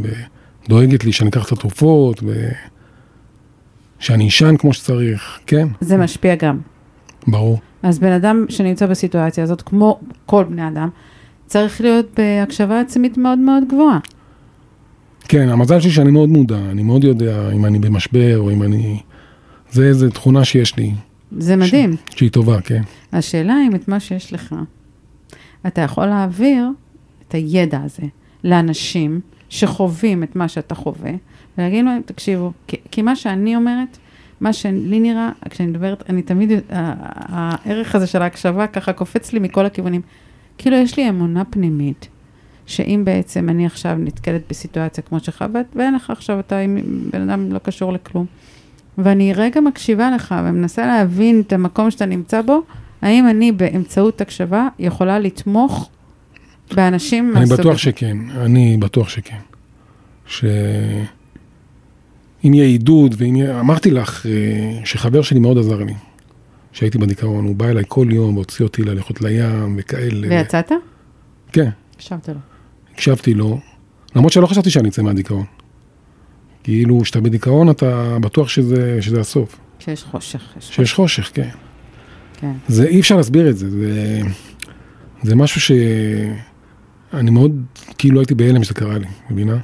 ודואגת 0.68 1.04
לי 1.04 1.12
שאני 1.12 1.30
אקח 1.30 1.48
את 1.48 1.52
התרופות 1.52 2.24
ושאני 4.00 4.28
אשן 4.28 4.58
כמו 4.58 4.74
שצריך, 4.74 5.39
כן, 5.48 5.68
זה 5.82 5.98
משפיע 5.98 6.36
גם. 6.36 6.60
ברור. 7.28 7.60
אז 7.84 8.00
בן 8.00 8.12
אדם 8.12 8.46
שנמצא 8.50 8.86
בסיטואציה 8.86 9.44
הזאת, 9.44 9.62
כמו 9.62 10.00
כל 10.26 10.44
בני 10.44 10.68
אדם, 10.68 10.89
צריך 11.48 11.82
להיות 11.82 12.06
בהקשבה 12.18 12.80
עצמית 12.80 13.18
מאוד 13.18 13.39
מאוד 13.39 13.63
גבוהה. 13.70 14.00
כן, 15.28 15.50
המזל 15.50 15.80
שלי 15.80 15.92
שאני 15.92 16.12
מאוד 16.12 16.30
מודע, 16.30 16.60
אני 16.72 16.84
מאוד 16.84 17.04
יודע 17.04 17.52
אם 17.52 17.66
אני 17.66 17.80
במשבר 17.80 18.38
או 18.38 18.52
אם 18.52 18.64
אני... 18.64 19.00
זה 19.72 19.84
איזה 19.84 20.12
תכונה 20.12 20.46
שיש 20.46 20.78
לי, 20.78 20.92
זה 21.38 21.56
מדהים. 21.56 21.96
שהיא 22.10 22.32
טובה, 22.32 22.62
כן. 22.62 22.82
השאלה 23.14 23.58
אם 23.68 23.76
את 23.76 23.88
מה 23.88 24.00
שיש 24.00 24.34
לך, 24.34 24.56
אתה 25.68 25.82
יכול 25.82 26.06
להעביר 26.06 26.68
את 27.28 27.34
הידע 27.34 27.82
הזה 27.84 28.04
לאנשים 28.44 29.20
שחווים 29.50 30.24
את 30.24 30.36
מה 30.36 30.48
שאתה 30.48 30.76
חווה, 30.76 31.12
ולהגיד 31.58 31.86
להם, 31.86 32.02
תקשיבו, 32.06 32.52
כי, 32.68 32.78
כי 32.92 33.02
מה 33.02 33.16
שאני 33.16 33.56
אומרת, 33.56 33.98
מה 34.42 34.54
שלי 34.54 35.00
נראה, 35.00 35.30
כשאני 35.50 35.70
מדברת, 35.70 36.04
אני 36.10 36.22
תמיד, 36.22 36.52
הערך 36.70 37.96
הזה 37.96 38.08
של 38.08 38.22
ההקשבה 38.22 38.68
ככה 38.68 38.94
קופץ 38.94 39.34
לי 39.34 39.40
מכל 39.40 39.66
הכיוונים. 39.66 40.02
כאילו, 40.58 40.78
יש 40.78 40.98
לי 40.98 41.10
אמונה 41.10 41.46
פנימית, 41.46 42.08
שאם 42.65 43.02
בעצם 43.06 43.49
אני 43.49 43.65
עכשיו 43.65 43.95
נתקלת 43.99 44.41
בסיטואציה 44.49 45.04
כמו 45.04 45.19
שלך, 45.19 45.45
ואין 45.76 45.95
לך 45.95 46.10
עכשיו, 46.10 46.39
אתה 46.39 46.60
עם 46.60 46.78
בן 47.12 47.30
אדם 47.30 47.52
לא 47.52 47.60
קשור 47.60 47.93
לכלום, 47.93 48.26
ואני 48.97 49.34
רגע 49.34 49.62
מקשיבה 49.62 50.12
לך 50.12 50.36
ומנסה 50.45 50.86
להבין 50.86 51.41
את 51.47 51.54
המקום 51.54 51.91
שאתה 51.91 52.06
נמצא 52.06 52.41
בו, 52.41 52.62
האם 53.02 53.28
אני 53.28 53.52
באמצעות 53.52 54.21
הקשבה 54.21 54.67
יכולה 54.80 55.19
לתמוך 55.19 55.89
באנשים 56.76 57.32
אני 57.32 57.39
מהסוג 57.39 57.60
בטוח 57.60 57.71
הזה? 57.71 57.78
שכן, 57.80 58.17
אני 58.30 58.78
בטוח 58.78 59.10
שכן. 59.10 59.38
שאם 60.26 60.43
יהיה 62.43 62.65
עידוד, 62.65 63.15
ואם 63.17 63.36
יהיה... 63.36 63.60
אמרתי 63.60 63.91
לך 63.91 64.26
אה, 64.26 64.32
שחבר 64.86 65.21
שלי 65.21 65.39
מאוד 65.39 65.58
עזר 65.58 65.84
לי, 65.84 65.93
כשהייתי 66.73 66.97
בדיכאון, 66.97 67.45
הוא 67.45 67.56
בא 67.56 67.69
אליי 67.69 67.84
כל 67.88 68.08
יום 68.12 68.36
והוציא 68.36 68.65
אותי 68.65 68.84
ללכות 68.84 69.21
לים 69.21 69.76
וכאלה. 69.78 70.28
ויצאת? 70.30 70.71
כן, 71.52 71.69
הקשבת 71.95 72.30
לו. 72.30 72.53
הקשבתי 72.94 73.34
לו, 73.34 73.60
למרות 74.16 74.34
שלא 74.34 74.48
חשבתי 74.48 74.70
שאני 74.70 74.90
אצא 74.90 75.02
מהדיכאון. 75.02 75.46
כאילו, 76.64 77.00
כשאתה 77.02 77.22
בדיכאון 77.22 77.70
אתה 77.70 78.18
בטוח 78.22 78.50
שזה, 78.50 79.02
שזה 79.02 79.20
הסוף. 79.20 79.60
כשיש 79.80 80.04
חושך. 80.04 80.42
יש 80.58 80.76
שיש 80.76 80.94
חושך, 80.94 81.32
כן. 81.34 81.50
כן. 82.34 82.52
זה, 82.68 82.88
אי 82.88 83.00
אפשר 83.00 83.16
להסביר 83.16 83.50
את 83.50 83.58
זה, 83.58 83.70
זה, 83.70 84.22
זה 85.24 85.36
משהו 85.36 85.62
שאני 85.62 87.32
מאוד, 87.32 87.62
כאילו 87.98 88.20
הייתי 88.20 88.36
בהלם 88.36 88.64
שזה 88.64 88.74
קרה 88.74 88.98
לי, 88.98 89.08
מבינה? 89.30 89.58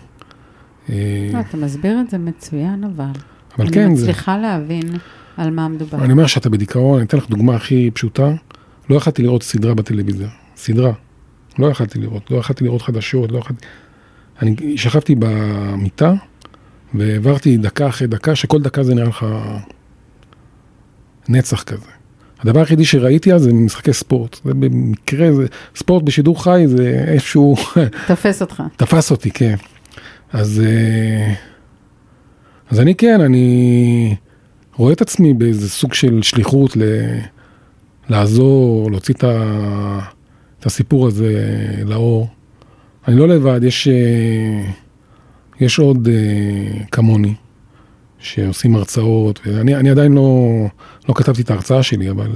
אה, 0.89 0.95
לא, 1.33 1.39
אתה 1.39 1.57
מסביר 1.57 2.01
את 2.01 2.09
זה 2.09 2.17
מצוין, 2.17 2.83
אבל. 2.83 3.05
אבל 3.55 3.65
אני 3.65 3.71
כן, 3.71 3.95
זה, 3.95 4.03
מצליחה 4.03 4.37
להבין 4.37 4.83
על 5.37 5.51
מה 5.51 5.67
מדובר. 5.67 6.03
אני 6.03 6.11
אומר 6.11 6.27
שאתה 6.27 6.49
בדיכאון, 6.49 6.97
אני 6.97 7.07
אתן 7.07 7.17
לך 7.17 7.29
דוגמה 7.29 7.55
הכי 7.55 7.91
פשוטה, 7.93 8.33
לא 8.89 8.95
יכלתי 8.95 9.21
לראות 9.21 9.43
סדרה 9.43 9.73
בטלוויזיה, 9.73 10.27
סדרה, 10.55 10.91
לא 11.59 11.67
יכלתי 11.67 11.99
לראות, 11.99 12.31
לא 12.31 12.37
יכלתי 12.37 12.63
לראות 12.63 12.81
חדשות, 12.81 13.31
לא 13.31 13.37
יכלתי, 13.37 13.65
אני 14.41 14.77
שכבתי 14.77 15.15
במיטה 15.19 16.13
והעברתי 16.93 17.57
דקה 17.57 17.87
אחרי 17.87 18.07
דקה, 18.07 18.35
שכל 18.35 18.61
דקה 18.61 18.83
זה 18.83 18.95
נראה 18.95 19.07
לך 19.07 19.25
נצח 21.29 21.63
כזה. 21.63 21.89
הדבר 22.39 22.59
היחידי 22.59 22.85
שראיתי 22.85 23.33
אז 23.33 23.41
זה 23.41 23.53
משחקי 23.53 23.93
ספורט, 23.93 24.39
זה 24.45 24.53
במקרה, 24.53 25.33
זה 25.33 25.45
ספורט 25.75 26.03
בשידור 26.03 26.43
חי, 26.43 26.63
זה 26.67 27.05
איפשהו 27.07 27.55
תופס 28.07 28.41
אותך. 28.41 28.63
תפס 28.77 29.11
אותי, 29.11 29.31
כן. 29.31 29.55
אז, 30.33 30.63
אה, 30.65 31.33
אז 32.69 32.79
אני 32.79 32.95
כן, 32.95 33.21
אני 33.21 34.15
רואה 34.75 34.93
את 34.93 35.01
עצמי 35.01 35.33
באיזה 35.33 35.69
סוג 35.69 35.93
של 35.93 36.21
שליחות 36.21 36.77
ל, 36.77 36.81
לעזור, 38.09 38.91
להוציא 38.91 39.13
את, 39.13 39.23
ה, 39.23 39.99
את 40.59 40.65
הסיפור 40.65 41.07
הזה 41.07 41.33
לאור. 41.85 42.27
אני 43.07 43.15
לא 43.15 43.27
לבד, 43.27 43.63
יש, 43.63 43.87
אה, 43.87 44.71
יש 45.59 45.79
עוד 45.79 46.07
אה, 46.07 46.83
כמוני 46.91 47.33
שעושים 48.19 48.75
הרצאות, 48.75 49.39
ואני 49.45 49.75
אני 49.75 49.89
עדיין 49.89 50.11
לא, 50.13 50.47
לא 51.09 51.13
כתבתי 51.13 51.41
את 51.41 51.49
ההרצאה 51.51 51.83
שלי, 51.83 52.09
אבל 52.09 52.31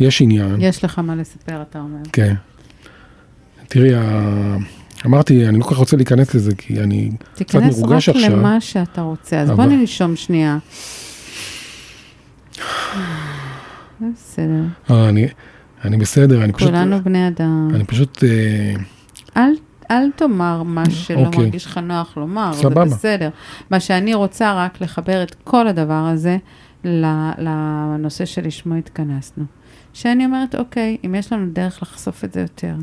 יש 0.00 0.22
עניין. 0.22 0.56
יש 0.58 0.84
לך 0.84 0.98
מה 0.98 1.14
לספר, 1.16 1.62
אתה 1.62 1.78
אומר. 1.78 1.98
כן. 2.12 2.34
תראי, 3.68 3.90
אמרתי, 5.06 5.48
אני 5.48 5.58
לא 5.58 5.64
כל 5.64 5.70
כך 5.70 5.76
רוצה 5.76 5.96
להיכנס 5.96 6.34
לזה, 6.34 6.54
כי 6.54 6.80
אני 6.80 7.10
קצת 7.18 7.34
תיכנס 7.36 7.74
רק 7.78 7.80
מרוגש 7.84 8.08
עכשיו. 8.08 8.30
למה 8.36 8.60
שאתה 8.60 9.00
רוצה. 9.00 9.40
אז 9.40 9.50
בוא 9.50 9.64
אבל- 9.64 9.72
ננשום 9.72 10.16
שנייה. 10.16 10.58
בסדר. 14.00 14.62
אה, 14.90 15.08
אני, 15.08 15.26
אני 15.84 15.96
בסדר, 15.96 16.44
אני 16.44 16.52
פשוט, 16.52 16.68
כולנו 16.68 17.02
בני 17.02 17.28
אדם. 17.28 17.68
אני 17.74 17.84
פשוט, 17.84 18.24
אה, 18.24 18.74
אל, 19.36 19.50
אל 19.90 20.10
תאמר 20.16 20.62
מה 20.62 20.90
שלא 20.90 21.26
אוקיי. 21.26 21.44
מרגיש 21.44 21.66
לך 21.66 21.78
נוח 21.78 22.16
לומר, 22.16 22.52
סבבה. 22.52 22.88
זה 22.88 22.94
בסדר. 22.94 23.28
מה 23.70 23.80
שאני 23.80 24.14
רוצה 24.14 24.64
רק 24.64 24.80
לחבר 24.80 25.22
את 25.22 25.34
כל 25.44 25.68
הדבר 25.68 26.08
הזה 26.12 26.36
לנושא 27.38 28.24
שלשמו 28.24 28.74
התכנסנו. 28.74 29.44
שאני 29.92 30.24
אומרת, 30.24 30.54
אוקיי, 30.54 30.96
אם 31.06 31.14
יש 31.14 31.32
לנו 31.32 31.52
דרך 31.52 31.82
לחשוף 31.82 32.24
את 32.24 32.32
זה 32.32 32.40
יותר, 32.40 32.74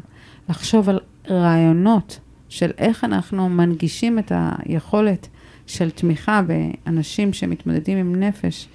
לחשוב 0.50 0.90
על 0.90 1.00
רעיונות 1.30 2.20
של 2.50 2.72
איך 2.78 3.04
אנחנו 3.04 3.50
מנגישים 3.50 4.20
את 4.20 4.32
היכולת 4.36 5.28
של 5.68 5.90
תמיכה 5.90 6.42
באנשים 6.42 7.34
שמתמודדים 7.34 7.98
עם 7.98 8.16
נפש, 8.16 8.68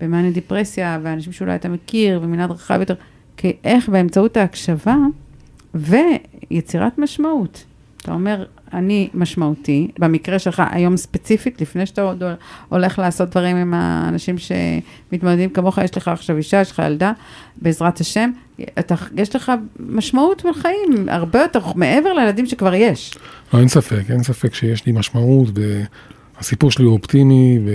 במאניה 0.00 0.30
דיפרסיה, 0.30 0.98
ואנשים 1.02 1.32
שאולי 1.32 1.54
אתה 1.54 1.68
מכיר, 1.68 2.20
ומנעד 2.22 2.50
רחב 2.50 2.80
יותר, 2.80 2.94
כי 3.46 3.52
איך 3.64 3.88
באמצעות 3.88 4.36
ההקשבה 4.36 4.96
ויצירת 5.74 6.98
משמעות. 6.98 7.64
אתה 7.96 8.12
אומר, 8.12 8.44
אני 8.72 9.08
משמעותי, 9.14 9.90
במקרה 9.98 10.38
שלך 10.38 10.62
היום 10.70 10.96
ספציפית, 10.96 11.60
לפני 11.60 11.86
שאתה 11.86 12.02
עוד 12.02 12.22
הולך 12.68 12.98
לעשות 12.98 13.30
דברים 13.30 13.56
עם 13.56 13.74
האנשים 13.74 14.36
שמתמודדים 14.38 15.50
כמוך, 15.50 15.78
יש 15.78 15.96
לך 15.96 16.08
עכשיו 16.08 16.36
אישה, 16.36 16.60
יש 16.60 16.70
לך 16.70 16.82
ילדה, 16.86 17.12
בעזרת 17.62 18.00
השם, 18.00 18.30
אתה, 18.78 18.94
יש 19.16 19.36
לך 19.36 19.52
משמעות 19.80 20.44
בחיים, 20.50 21.08
הרבה 21.08 21.40
יותר, 21.40 21.60
מעבר 21.74 22.12
לילדים 22.12 22.46
שכבר 22.46 22.74
יש. 22.74 23.14
לא, 23.52 23.58
אין 23.58 23.68
ספק, 23.68 24.02
אין 24.10 24.22
ספק 24.22 24.54
שיש 24.54 24.86
לי 24.86 24.92
משמעות, 24.92 25.48
והסיפור 26.38 26.70
שלי 26.70 26.84
הוא 26.84 26.92
אופטימי, 26.92 27.58
ו... 27.66 27.70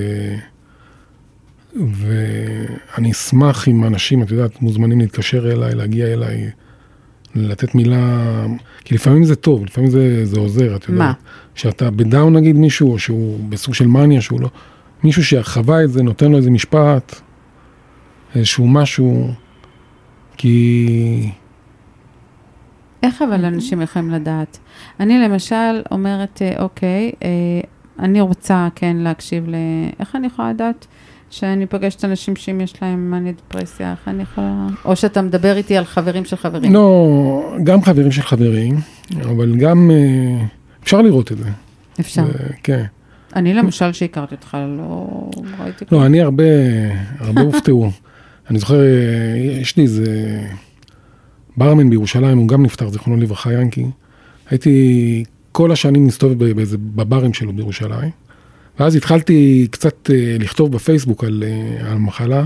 ואני 1.75 3.11
אשמח 3.11 3.67
אם 3.67 3.85
אנשים, 3.85 4.23
את 4.23 4.31
יודעת, 4.31 4.61
מוזמנים 4.61 4.99
להתקשר 4.99 5.51
אליי, 5.51 5.75
להגיע 5.75 6.07
אליי, 6.13 6.49
לתת 7.35 7.75
מילה, 7.75 8.45
כי 8.79 8.95
לפעמים 8.95 9.23
זה 9.23 9.35
טוב, 9.35 9.65
לפעמים 9.65 9.89
זה, 9.89 10.25
זה 10.25 10.39
עוזר, 10.39 10.75
את 10.75 10.89
יודעת. 10.89 10.99
מה? 10.99 11.13
שאתה 11.55 11.91
בדאון 11.91 12.35
נגיד 12.35 12.55
מישהו, 12.55 12.91
או 12.91 12.99
שהוא 12.99 13.49
בסוג 13.49 13.73
של 13.73 13.87
מניה, 13.87 14.21
שהוא 14.21 14.41
לא, 14.41 14.49
מישהו 15.03 15.23
שחווה 15.23 15.83
את 15.83 15.91
זה, 15.91 16.03
נותן 16.03 16.31
לו 16.31 16.37
איזה 16.37 16.51
משפט, 16.51 17.21
איזשהו 18.35 18.67
משהו, 18.67 19.31
כי... 20.37 21.29
איך 23.03 23.21
אבל 23.21 23.45
אנשים 23.45 23.81
יכולים 23.81 24.09
לדעת? 24.09 24.57
אני 24.99 25.19
למשל 25.19 25.81
אומרת, 25.91 26.41
אה, 26.41 26.63
אוקיי, 26.63 27.11
אה, 27.23 27.29
אני 27.99 28.21
רוצה 28.21 28.67
כן 28.75 28.97
להקשיב 28.97 29.49
ל... 29.49 29.55
איך 29.99 30.15
אני 30.15 30.27
יכולה 30.27 30.49
לדעת 30.49 30.87
שאני 31.31 31.65
פוגשת 31.65 32.05
אנשים 32.05 32.35
שאם 32.35 32.61
יש 32.61 32.73
להם 32.81 33.11
מאניה 33.11 33.31
דיפרסיה, 33.31 33.91
איך 33.91 34.07
אני 34.07 34.23
יכולה... 34.23 34.67
או 34.85 34.95
שאתה 34.95 35.21
מדבר 35.21 35.57
איתי 35.57 35.77
על 35.77 35.85
חברים 35.85 36.25
של 36.25 36.35
חברים. 36.35 36.73
לא, 36.73 37.55
גם 37.63 37.81
חברים 37.81 38.11
של 38.11 38.21
חברים, 38.21 38.75
אבל 39.21 39.55
גם 39.55 39.91
אה, 39.91 40.45
אפשר 40.83 41.01
לראות 41.01 41.31
את 41.31 41.37
זה. 41.37 41.49
אפשר. 41.99 42.25
זה, 42.25 42.53
כן. 42.63 42.83
אני 43.35 43.53
למשל, 43.53 43.93
שהכרתי 43.93 44.35
אותך, 44.35 44.57
לא 44.77 45.07
ראיתי 45.59 45.85
לא, 45.91 46.05
אני 46.05 46.21
הרבה, 46.21 46.43
הרבה 47.19 47.41
הופתעו. 47.41 47.91
אני 48.49 48.59
זוכר, 48.59 48.79
אה, 48.79 49.37
יש 49.61 49.77
לי 49.77 49.83
איזה 49.83 50.39
ברמן 51.57 51.89
בירושלים, 51.89 52.37
הוא 52.37 52.47
גם 52.47 52.63
נפטר, 52.63 52.89
זיכרונו 52.89 53.21
לברכה, 53.21 53.53
ינקי. 53.53 53.85
הייתי 54.49 55.23
כל 55.51 55.71
השנים 55.71 56.05
מסתובב 56.07 56.43
ב- 56.43 56.55
באיזה, 56.55 56.77
בברים 56.77 57.33
שלו 57.33 57.53
בירושלים. 57.53 58.09
ואז 58.81 58.95
התחלתי 58.95 59.67
קצת 59.71 60.09
אה, 60.09 60.35
לכתוב 60.39 60.71
בפייסבוק 60.71 61.23
על, 61.23 61.43
אה, 61.47 61.87
על 61.87 61.93
המחלה, 61.93 62.45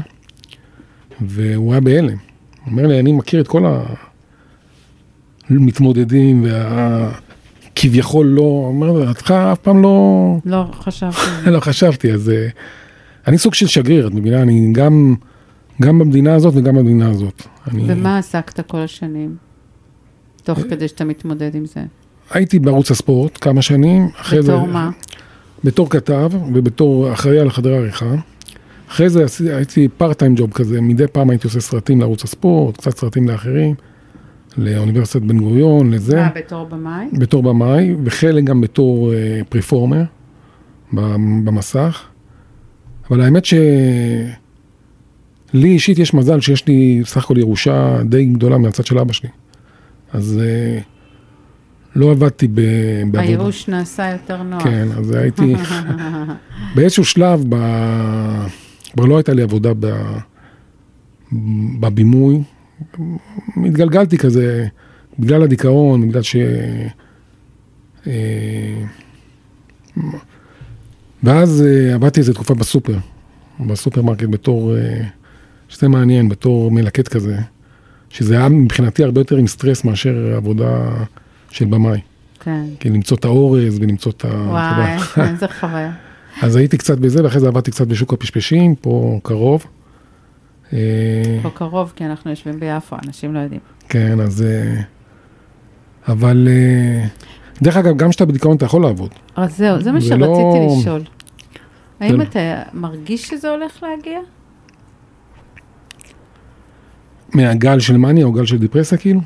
והוא 1.22 1.72
היה 1.72 1.82
בהלם. 1.82 2.18
הוא 2.18 2.72
אומר 2.72 2.88
לי, 2.88 3.00
אני 3.00 3.12
מכיר 3.12 3.42
את 3.42 3.48
כל 3.48 3.66
המתמודדים 5.50 6.46
והכביכול 6.46 8.26
לא, 8.26 8.42
הוא 8.42 8.68
אומר 8.68 9.08
אותך 9.08 9.32
אף 9.32 9.60
פעם 9.60 9.84
לא... 9.84 10.38
לא 10.46 10.66
חשבתי. 10.74 11.20
לא 11.52 11.60
חשבתי, 11.60 12.14
אז 12.14 12.30
אה, 12.30 12.48
אני 13.28 13.38
סוג 13.38 13.54
של 13.54 13.68
שגריר, 13.68 14.08
את 14.08 14.14
מבינה? 14.14 14.42
אני 14.42 14.70
גם, 14.72 15.16
גם 15.82 16.00
במדינה 16.00 16.36
הזאת 16.36 16.54
וגם 16.58 16.76
במדינה 16.76 17.10
הזאת. 17.10 17.44
אני 17.68 17.84
ומה 17.88 18.18
עסקת 18.18 18.60
כל 18.68 18.80
השנים? 18.80 19.36
תוך 20.44 20.60
כדי 20.60 20.88
שאתה 20.88 21.06
מתמודד 21.06 21.56
עם 21.56 21.66
זה. 21.66 21.84
הייתי 22.32 22.60
בערוץ 22.60 22.92
הספורט 22.92 23.38
כמה 23.42 23.62
שנים, 23.62 24.10
אחרי 24.18 24.44
זה, 24.44 24.52
בתור 24.52 24.68
מה? 24.68 24.90
בתור 25.66 25.90
כתב 25.90 26.32
ובתור 26.54 27.14
אחראי 27.14 27.40
על 27.40 27.50
חדרי 27.50 27.78
עריכה. 27.78 28.16
אחרי 28.90 29.10
זה 29.10 29.26
הייתי 29.40 29.88
פארט 29.98 30.20
טיים 30.20 30.36
ג'וב 30.36 30.52
כזה, 30.54 30.82
מדי 30.82 31.08
פעם 31.08 31.30
הייתי 31.30 31.48
עושה 31.48 31.60
סרטים 31.60 32.00
לערוץ 32.00 32.24
הספורט, 32.24 32.78
קצת 32.78 32.98
סרטים 32.98 33.28
לאחרים, 33.28 33.76
לאוניברסיטת 34.58 35.26
בן 35.26 35.38
גוריון, 35.38 35.92
לזה, 35.92 36.16
מה, 36.16 36.30
בתור 36.36 36.66
במאי? 36.66 37.08
בתור 37.14 37.44
במאי, 37.44 37.96
וחלק 38.04 38.44
גם 38.44 38.62
בתור 38.62 39.14
אה, 39.14 39.42
פריפורמר 39.50 40.04
במסך. 41.44 42.04
אבל 43.10 43.22
האמת 43.22 43.46
שלי 43.46 44.30
אישית 45.54 46.00
יש 46.00 46.14
מזל 46.14 46.42
שיש 46.42 46.68
לי 46.68 47.02
סך 47.06 47.24
הכל 47.24 47.38
ירושה 47.38 47.98
די 48.04 48.26
גדולה 48.26 48.58
מהצד 48.58 48.86
של 48.86 49.00
אבא 49.00 49.14
שלי. 49.14 49.30
אז 50.14 50.42
אה, 50.44 50.80
לא 51.96 52.12
עבדתי 52.12 52.48
ב, 52.48 52.54
בעבודה. 53.02 53.22
הייאוש 53.22 53.68
נעשה 53.68 54.12
יותר 54.12 54.44
נוח. 54.44 54.64
כן, 54.64 54.88
אז 54.98 55.12
הייתי, 55.12 55.56
באיזשהו 56.76 57.06
שלב, 57.06 57.44
ב... 57.50 57.56
כבר 58.94 59.06
לא 59.06 59.18
הייתה 59.18 59.34
לי 59.34 59.42
עבודה 59.42 59.72
ב... 59.80 59.86
בבימוי. 61.80 62.44
התגלגלתי 63.66 64.18
כזה, 64.18 64.68
בגלל 65.20 65.44
הדיכאון, 65.44 66.10
בגלל 66.10 66.22
ש... 66.22 66.36
אה, 68.08 68.84
ואז 71.24 71.64
אה, 71.68 71.94
עבדתי 71.94 72.20
איזה 72.20 72.34
תקופה 72.34 72.54
בסופר, 72.54 72.98
בסופרמרקט 73.68 74.28
בתור, 74.30 74.78
אה, 74.78 75.02
שזה 75.70 75.88
מעניין, 75.88 76.30
בתור 76.30 76.72
מלקט 76.72 77.08
כזה, 77.08 77.38
שזה 78.10 78.38
היה 78.38 78.50
מבחינתי 78.50 79.04
הרבה 79.04 79.22
יותר 79.22 79.38
עם 79.38 79.48
סטרס 79.48 79.84
מאשר 79.84 80.34
עבודה 80.36 80.92
של 81.56 81.66
במאי. 81.66 82.00
כן. 82.40 82.66
כי 82.80 82.90
למצוא 82.90 83.18
את 83.18 83.26
האורז 83.26 83.80
ולמצוא 83.80 84.12
את 84.12 84.26
ה... 84.26 84.28
וואי, 84.28 84.98
איזה 85.32 85.48
חוויה. 85.60 85.92
אז 86.44 86.56
הייתי 86.56 86.78
קצת 86.78 86.98
בזה, 86.98 87.24
ואחרי 87.24 87.40
זה 87.40 87.48
עבדתי 87.48 87.72
קצת 87.72 87.88
בשוק 87.88 88.14
הפשפשים, 88.14 88.76
פה 88.76 89.20
קרוב. 89.24 89.66
פה 91.42 91.50
קרוב, 91.54 91.94
כי 91.96 92.06
אנחנו 92.06 92.30
יושבים 92.30 92.60
ביפו, 92.60 92.96
אנשים 93.06 93.34
לא 93.34 93.40
יודעים. 93.40 93.62
כן, 93.90 94.20
אז... 94.20 94.46
אבל... 96.08 96.48
דרך 97.62 97.78
אגב, 97.78 97.98
גם 97.98 98.10
כשאתה 98.10 98.26
בדיכאון 98.26 98.58
אתה 98.58 98.66
יכול 98.66 98.82
לעבוד. 98.82 99.12
אז 99.36 99.58
זהו, 99.58 99.82
זה 99.82 99.92
מה 99.92 100.02
שרציתי 100.02 100.80
לשאול. 100.80 101.02
האם 102.00 102.22
אתה 102.22 102.40
מרגיש 102.74 103.28
שזה 103.28 103.50
הולך 103.50 103.84
להגיע? 103.84 104.20
מהגל 107.34 107.80
של 107.80 107.98
מניה 107.98 108.26
או 108.26 108.32
גל 108.32 108.46
של 108.46 108.58
דיפרסיה 108.58 108.98
כאילו. 108.98 109.22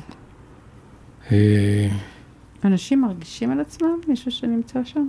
אה, 2.64 2.70
אנשים 2.70 3.00
מרגישים 3.00 3.50
על 3.50 3.60
עצמם? 3.60 3.98
מישהו 4.08 4.30
שנמצא 4.30 4.80
שם? 4.84 5.08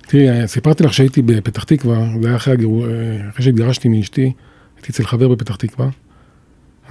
תראי, 0.00 0.48
סיפרתי 0.48 0.82
לך 0.84 0.94
שהייתי 0.94 1.22
בפתח 1.22 1.64
תקווה, 1.64 2.08
זה 2.22 2.28
היה 2.28 2.36
אחרי, 2.36 2.52
הגירו, 2.52 2.84
אה, 2.84 3.28
אחרי 3.28 3.44
שהתגרשתי 3.44 3.88
מאשתי, 3.88 4.32
הייתי 4.76 4.92
אצל 4.92 5.04
חבר 5.04 5.28
בפתח 5.28 5.56
תקווה, 5.56 5.88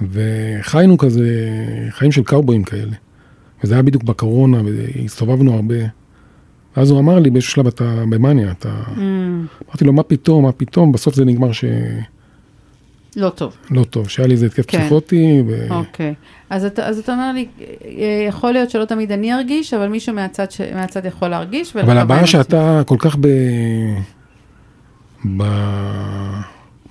וחיינו 0.02 0.98
כזה 0.98 1.28
חיים 1.90 2.12
של 2.12 2.22
קאובויים 2.22 2.64
כאלה. 2.64 2.96
וזה 3.64 3.74
היה 3.74 3.82
בדיוק 3.82 4.02
בקורונה, 4.02 4.62
והסתובבנו 4.64 5.54
הרבה. 5.54 5.74
ואז 6.76 6.90
הוא 6.90 7.00
אמר 7.00 7.18
לי 7.18 7.30
באיזשהו 7.30 7.52
שלב, 7.52 7.66
אתה 7.66 8.04
במאניה, 8.10 8.50
אתה... 8.50 8.82
Mm, 8.86 8.98
אמרתי 9.68 9.84
לו, 9.84 9.92
מה 9.92 10.02
פתאום, 10.02 10.44
מה 10.44 10.52
פתאום, 10.52 10.92
בסוף 10.92 11.14
זה 11.14 11.24
נגמר 11.24 11.52
שלא 11.52 11.68
לא 13.16 13.28
טוב. 13.28 13.56
טוב, 13.90 14.08
שהיה 14.08 14.26
לי 14.28 14.34
איזה 14.34 14.46
התקף 14.46 14.64
כן. 14.66 14.78
פסיכוטי, 14.80 15.42
ו... 15.48 15.66
אוקיי. 15.70 16.14
אז 16.50 16.64
אתה, 16.64 16.86
אז 16.86 16.98
אתה 16.98 17.12
אומר 17.12 17.32
לי, 17.32 17.46
אה, 17.60 18.24
יכול 18.28 18.52
להיות 18.52 18.70
שלא 18.70 18.84
תמיד 18.84 19.12
אני 19.12 19.34
ארגיש, 19.34 19.74
אבל 19.74 19.88
מישהו 19.88 20.14
מהצד, 20.14 20.50
ש... 20.50 20.60
מהצד 20.74 21.04
יכול 21.04 21.28
להרגיש. 21.28 21.76
אבל 21.76 21.98
הבעיה. 21.98 22.26
שאתה 22.26 22.82
כל 22.86 22.96
כך 22.98 23.16
ב... 23.20 23.26
ב... 25.36 25.42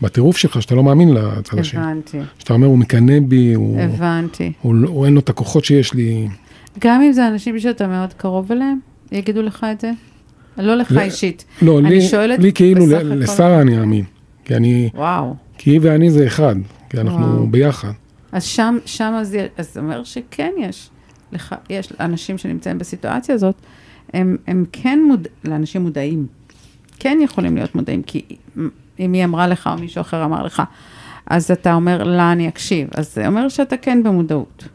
בטירוף 0.01 0.37
שלך, 0.37 0.61
שאתה 0.61 0.75
לא 0.75 0.83
מאמין 0.83 1.13
לצד 1.13 1.59
השני. 1.59 1.81
הבנתי, 1.81 2.19
שאתה 2.39 2.53
אומר, 2.53 2.67
הוא 2.67 2.77
מקנא 2.77 3.19
בי, 3.19 3.53
הוא, 3.53 3.81
הבנתי. 3.81 4.51
הוא, 4.61 4.75
לא- 4.75 4.89
הוא 4.89 5.05
אין 5.05 5.13
לו 5.13 5.19
את 5.19 5.29
הכוחות 5.29 5.65
שיש 5.65 5.93
לי. 5.93 6.27
גם 6.79 7.01
אם 7.01 7.11
זה 7.11 7.27
אנשים 7.27 7.59
שאתה 7.59 7.87
מאוד 7.87 8.13
קרוב 8.13 8.51
אליהם, 8.51 8.79
יגידו 9.11 9.41
לך 9.41 9.65
את 9.71 9.81
זה? 9.81 9.91
לא 10.57 10.75
לך 10.75 10.91
לא, 10.91 11.01
אישית. 11.01 11.45
לא, 11.61 11.79
אני 11.79 11.89
לי, 11.89 12.01
שואלת 12.01 12.39
לי 12.39 12.53
כאילו, 12.53 12.85
ל- 12.87 13.19
לשרה 13.23 13.61
אני 13.61 13.79
אאמין. 13.79 14.03
כי 14.45 14.55
אני, 14.55 14.89
וואו. 14.93 15.35
כי 15.57 15.71
היא 15.71 15.79
ואני 15.83 16.11
זה 16.11 16.27
אחד, 16.27 16.55
כי 16.89 16.97
אנחנו 16.97 17.19
וואו. 17.19 17.47
ביחד. 17.47 17.91
אז 18.31 18.43
שם, 18.43 18.77
שם 18.85 19.13
אז, 19.19 19.37
אז 19.57 19.73
זה 19.73 19.79
אומר 19.79 20.03
שכן 20.03 20.51
יש, 20.57 20.89
לך, 21.31 21.55
יש 21.69 21.93
אנשים 21.99 22.37
שנמצאים 22.37 22.77
בסיטואציה 22.77 23.35
הזאת, 23.35 23.55
הם, 24.13 24.37
הם 24.47 24.65
כן 24.71 24.99
מוד... 25.07 25.27
לאנשים 25.43 25.81
מודעים, 25.81 26.27
כן 26.99 27.17
יכולים 27.21 27.55
להיות 27.55 27.75
מודעים, 27.75 28.03
כי 28.03 28.21
אם 28.99 29.13
היא 29.13 29.23
אמרה 29.23 29.47
לך 29.47 29.69
או 29.73 29.81
מישהו 29.81 30.01
אחר 30.01 30.25
אמר 30.25 30.43
לך, 30.43 30.63
אז 31.25 31.51
אתה 31.51 31.73
אומר, 31.73 32.03
לה 32.03 32.31
אני 32.31 32.47
אקשיב, 32.47 32.87
אז 32.93 33.15
זה 33.15 33.27
אומר 33.27 33.49
שאתה 33.49 33.77
כן 33.77 34.03
במודעות, 34.03 34.67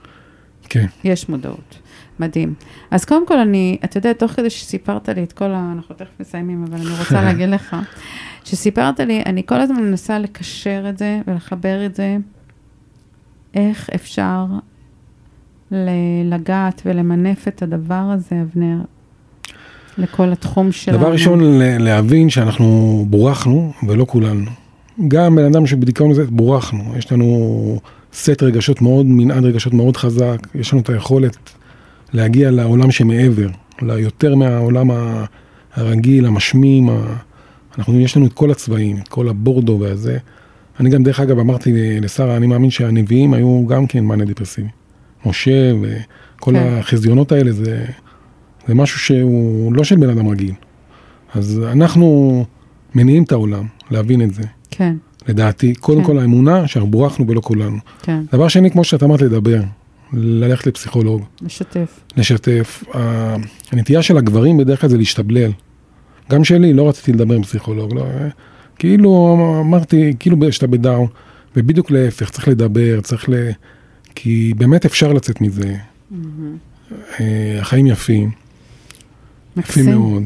כן. 0.63 0.87
יש 1.05 1.29
מודעות. 1.29 1.82
מדהים. 2.21 2.55
אז 2.91 3.05
קודם 3.05 3.27
כל, 3.27 3.39
אני, 3.39 3.79
אתה 3.85 3.99
יודע, 3.99 4.13
תוך 4.13 4.33
כדי 4.33 4.51
שסיפרת 4.51 5.09
לי 5.09 5.23
את 5.23 5.33
כל 5.33 5.51
ה... 5.53 5.73
אנחנו 5.77 5.95
תכף 5.95 6.21
מסיימים, 6.21 6.65
אבל 6.69 6.81
אני 6.81 6.99
רוצה 6.99 7.23
להגיד 7.27 7.49
לך, 7.49 7.77
שסיפרת 8.45 9.01
לי, 9.01 9.23
אני 9.27 9.43
כל 9.47 9.61
הזמן 9.61 9.83
מנסה 9.83 10.19
לקשר 10.19 10.85
את 10.89 10.99
זה 10.99 11.21
ולחבר 11.27 11.87
את 11.87 11.95
זה, 11.95 12.17
איך 13.55 13.91
אפשר 13.95 14.47
לגעת 16.25 16.83
ולמנף 16.87 17.49
את 17.49 17.63
הדבר 17.63 17.95
הזה, 17.95 18.43
אבנר, 18.43 18.79
לכל 19.99 20.33
התחום 20.33 20.73
שלנו. 20.73 20.99
דבר 20.99 21.13
ראשון, 21.13 21.41
להבין 21.61 22.31
שאנחנו 22.31 23.05
בורחנו, 23.11 23.73
ולא 23.89 24.05
כולנו. 24.09 24.51
גם 25.09 25.37
בן 25.37 25.45
אדם 25.45 25.67
שבדיכאון 25.67 26.11
הזה, 26.11 26.25
בורחנו. 26.29 26.97
יש 26.97 27.13
לנו 27.13 27.79
סט 28.13 28.43
רגשות 28.43 28.83
מאוד, 28.83 29.07
מנעד 29.07 29.45
רגשות 29.45 29.75
מאוד 29.75 29.97
חזק. 29.97 30.37
יש 30.55 30.73
לנו 30.73 30.83
את 30.83 30.89
היכולת 30.89 31.37
להגיע 32.13 32.51
לעולם 32.51 32.91
שמעבר, 32.91 33.49
ליותר 33.83 34.35
מהעולם 34.35 34.91
הרגיל, 35.75 36.27
המשמים. 36.27 36.89
ה- 36.89 37.17
אנחנו, 37.79 38.01
יש 38.01 38.17
לנו 38.17 38.27
את 38.27 38.33
כל 38.33 38.51
הצבעים, 38.51 38.97
את 38.97 39.09
כל 39.09 39.29
הבורדו 39.29 39.79
והזה. 39.81 40.19
אני 40.81 40.91
גם, 40.91 41.03
דרך 41.03 41.21
אגב, 41.21 41.39
אמרתי 41.39 41.73
לשרה, 42.01 42.37
אני 42.37 42.47
מאמין 42.47 42.71
שהנביאים 42.71 43.35
היו 43.35 43.67
גם 43.67 43.87
כן 43.87 44.05
מאניה 44.05 44.27
דיפרסיבי. 44.27 44.69
משה 45.27 45.73
וכל 45.81 46.53
כן. 46.53 46.77
החזיונות 46.79 47.33
האלה, 47.33 47.53
זה, 47.53 47.85
זה 48.69 48.75
משהו 48.75 48.99
שהוא 48.99 49.73
לא 49.73 49.85
של 49.85 49.97
בן 49.97 50.09
אדם 50.11 50.29
רגיל. 50.29 50.55
אז 51.35 51.63
אנחנו 51.73 52.45
מניעים 52.95 53.23
את 53.23 53.33
העולם, 53.33 53.65
להבין 53.91 54.23
את 54.23 54.35
זה. 54.35 54.43
כן, 54.71 54.97
לדעתי, 55.29 55.75
קודם 55.75 56.01
כן. 56.01 56.07
כל 56.07 56.19
האמונה 56.19 56.67
שאנחנו 56.69 56.91
בורחנו 56.91 57.29
ולא 57.29 57.41
כולנו. 57.41 57.77
כן, 58.03 58.23
דבר 58.33 58.49
שני, 58.49 58.71
כמו 58.71 58.85
שאת 58.85 59.03
אמרת, 59.03 59.23
לדבר, 59.23 59.61
ללכת 60.13 60.67
לפסיכולוג, 60.67 61.23
לשתף. 61.43 62.01
לשתף. 62.17 62.85
הנטייה 63.73 64.03
של 64.03 64.17
הגברים 64.17 64.57
בדרך 64.57 64.81
כלל 64.81 64.91
זה 64.91 64.99
להשתבלל. 64.99 65.51
גם 66.31 66.45
שלי, 66.45 66.73
לא 66.73 66.89
רציתי 66.89 67.13
לדבר 67.13 67.35
עם 67.35 67.43
פסיכולוג. 67.43 67.95
לא, 67.95 68.03
אה, 68.03 68.29
כאילו 68.79 69.37
אמרתי, 69.61 70.13
כאילו 70.19 70.53
שאתה 70.53 70.67
בדאון, 70.67 71.07
ובדיוק 71.57 71.91
להפך, 71.91 72.31
צריך 72.31 72.49
לדבר, 72.49 73.01
צריך 73.01 73.29
ל... 73.29 73.35
כי 74.15 74.53
באמת 74.57 74.85
אפשר 74.85 75.13
לצאת 75.13 75.41
מזה. 75.41 75.77
אה, 77.21 77.59
החיים 77.61 77.87
יפים, 77.87 78.31
יפים 79.57 79.85
מקסים. 79.87 79.91
מאוד. 79.91 80.23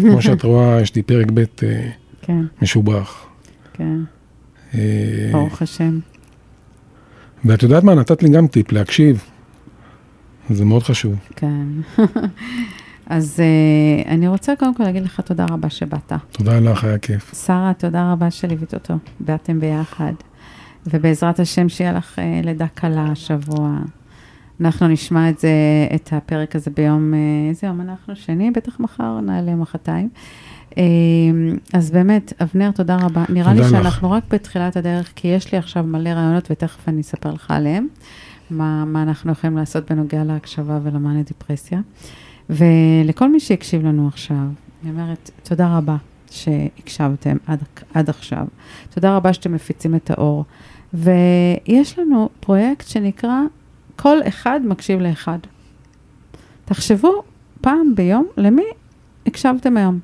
כמו 0.00 0.22
שאת 0.22 0.42
רואה, 0.42 0.80
יש 0.80 0.94
לי 0.94 1.02
פרק 1.02 1.26
ב' 1.34 1.38
אה, 1.38 1.90
כן, 2.22 2.44
משובח. 2.62 3.26
כן, 3.72 3.96
ברוך 5.32 5.62
השם. 5.62 5.98
ואת 7.44 7.62
יודעת 7.62 7.84
מה, 7.84 7.94
נתת 7.94 8.22
לי 8.22 8.28
גם 8.28 8.46
טיפ, 8.46 8.72
להקשיב. 8.72 9.24
זה 10.50 10.64
מאוד 10.64 10.82
חשוב. 10.82 11.14
כן. 11.36 11.66
אז 13.06 13.40
uh, 13.40 14.08
אני 14.08 14.28
רוצה 14.28 14.56
קודם 14.58 14.74
כל 14.74 14.82
להגיד 14.82 15.02
לך 15.02 15.20
תודה 15.20 15.46
רבה 15.50 15.70
שבאת. 15.70 16.12
תודה 16.32 16.60
לך, 16.60 16.84
היה 16.84 16.98
כיף. 16.98 17.44
שרה, 17.46 17.72
תודה 17.78 18.12
רבה 18.12 18.30
שליווית 18.30 18.74
אותו. 18.74 18.94
באתם 19.20 19.60
ביחד. 19.60 20.12
ובעזרת 20.86 21.40
השם 21.40 21.68
שיהיה 21.68 21.92
לך 21.92 22.18
uh, 22.18 22.46
לידה 22.46 22.66
קלה 22.74 23.04
השבוע. 23.12 23.78
אנחנו 24.60 24.88
נשמע 24.88 25.28
את 25.28 25.38
זה, 25.38 25.50
את 25.94 26.12
הפרק 26.12 26.56
הזה 26.56 26.70
ביום, 26.70 27.12
uh, 27.12 27.50
איזה 27.50 27.66
יום 27.66 27.80
אנחנו? 27.80 28.16
שני? 28.16 28.50
בטח 28.50 28.80
מחר, 28.80 29.20
נעלה 29.20 29.54
מחרתיים. 29.54 30.08
Uh, 30.70 30.76
אז 31.72 31.90
באמת, 31.90 32.32
אבנר, 32.42 32.70
תודה 32.70 32.96
רבה. 32.96 33.24
נראה 33.28 33.52
לי 33.52 33.62
תודה 33.62 33.78
לך. 33.78 33.84
שאנחנו 33.84 34.10
רק 34.10 34.22
בתחילת 34.30 34.76
הדרך, 34.76 35.12
כי 35.16 35.28
יש 35.28 35.52
לי 35.52 35.58
עכשיו 35.58 35.84
מלא 35.84 36.08
רעיונות 36.08 36.48
ותכף 36.50 36.88
אני 36.88 37.00
אספר 37.00 37.32
לך 37.32 37.50
עליהם. 37.50 37.88
מה, 38.50 38.84
מה 38.84 39.02
אנחנו 39.02 39.32
יכולים 39.32 39.56
לעשות 39.56 39.90
בנוגע 39.90 40.24
להקשבה 40.24 40.78
ולמאניה 40.82 41.22
דיפרסיה. 41.22 41.80
ולכל 42.50 43.30
מי 43.30 43.40
שהקשיב 43.40 43.86
לנו 43.86 44.08
עכשיו, 44.08 44.36
אני 44.82 44.90
אומרת, 44.90 45.30
תודה 45.42 45.76
רבה 45.76 45.96
שהקשבתם 46.30 47.36
עד, 47.46 47.62
עד 47.94 48.08
עכשיו. 48.08 48.46
תודה 48.90 49.16
רבה 49.16 49.32
שאתם 49.32 49.52
מפיצים 49.52 49.94
את 49.94 50.10
האור. 50.10 50.44
ויש 50.94 51.98
לנו 51.98 52.28
פרויקט 52.40 52.88
שנקרא 52.88 53.40
כל 53.96 54.18
אחד 54.28 54.60
מקשיב 54.64 55.00
לאחד. 55.00 55.38
תחשבו 56.64 57.22
פעם 57.60 57.94
ביום 57.94 58.26
למי 58.36 58.64
הקשבתם 59.26 59.76
היום. 59.76 59.98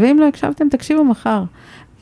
ואם 0.00 0.18
לא 0.20 0.28
הקשבתם, 0.28 0.68
תקשיבו 0.68 1.04
מחר. 1.04 1.44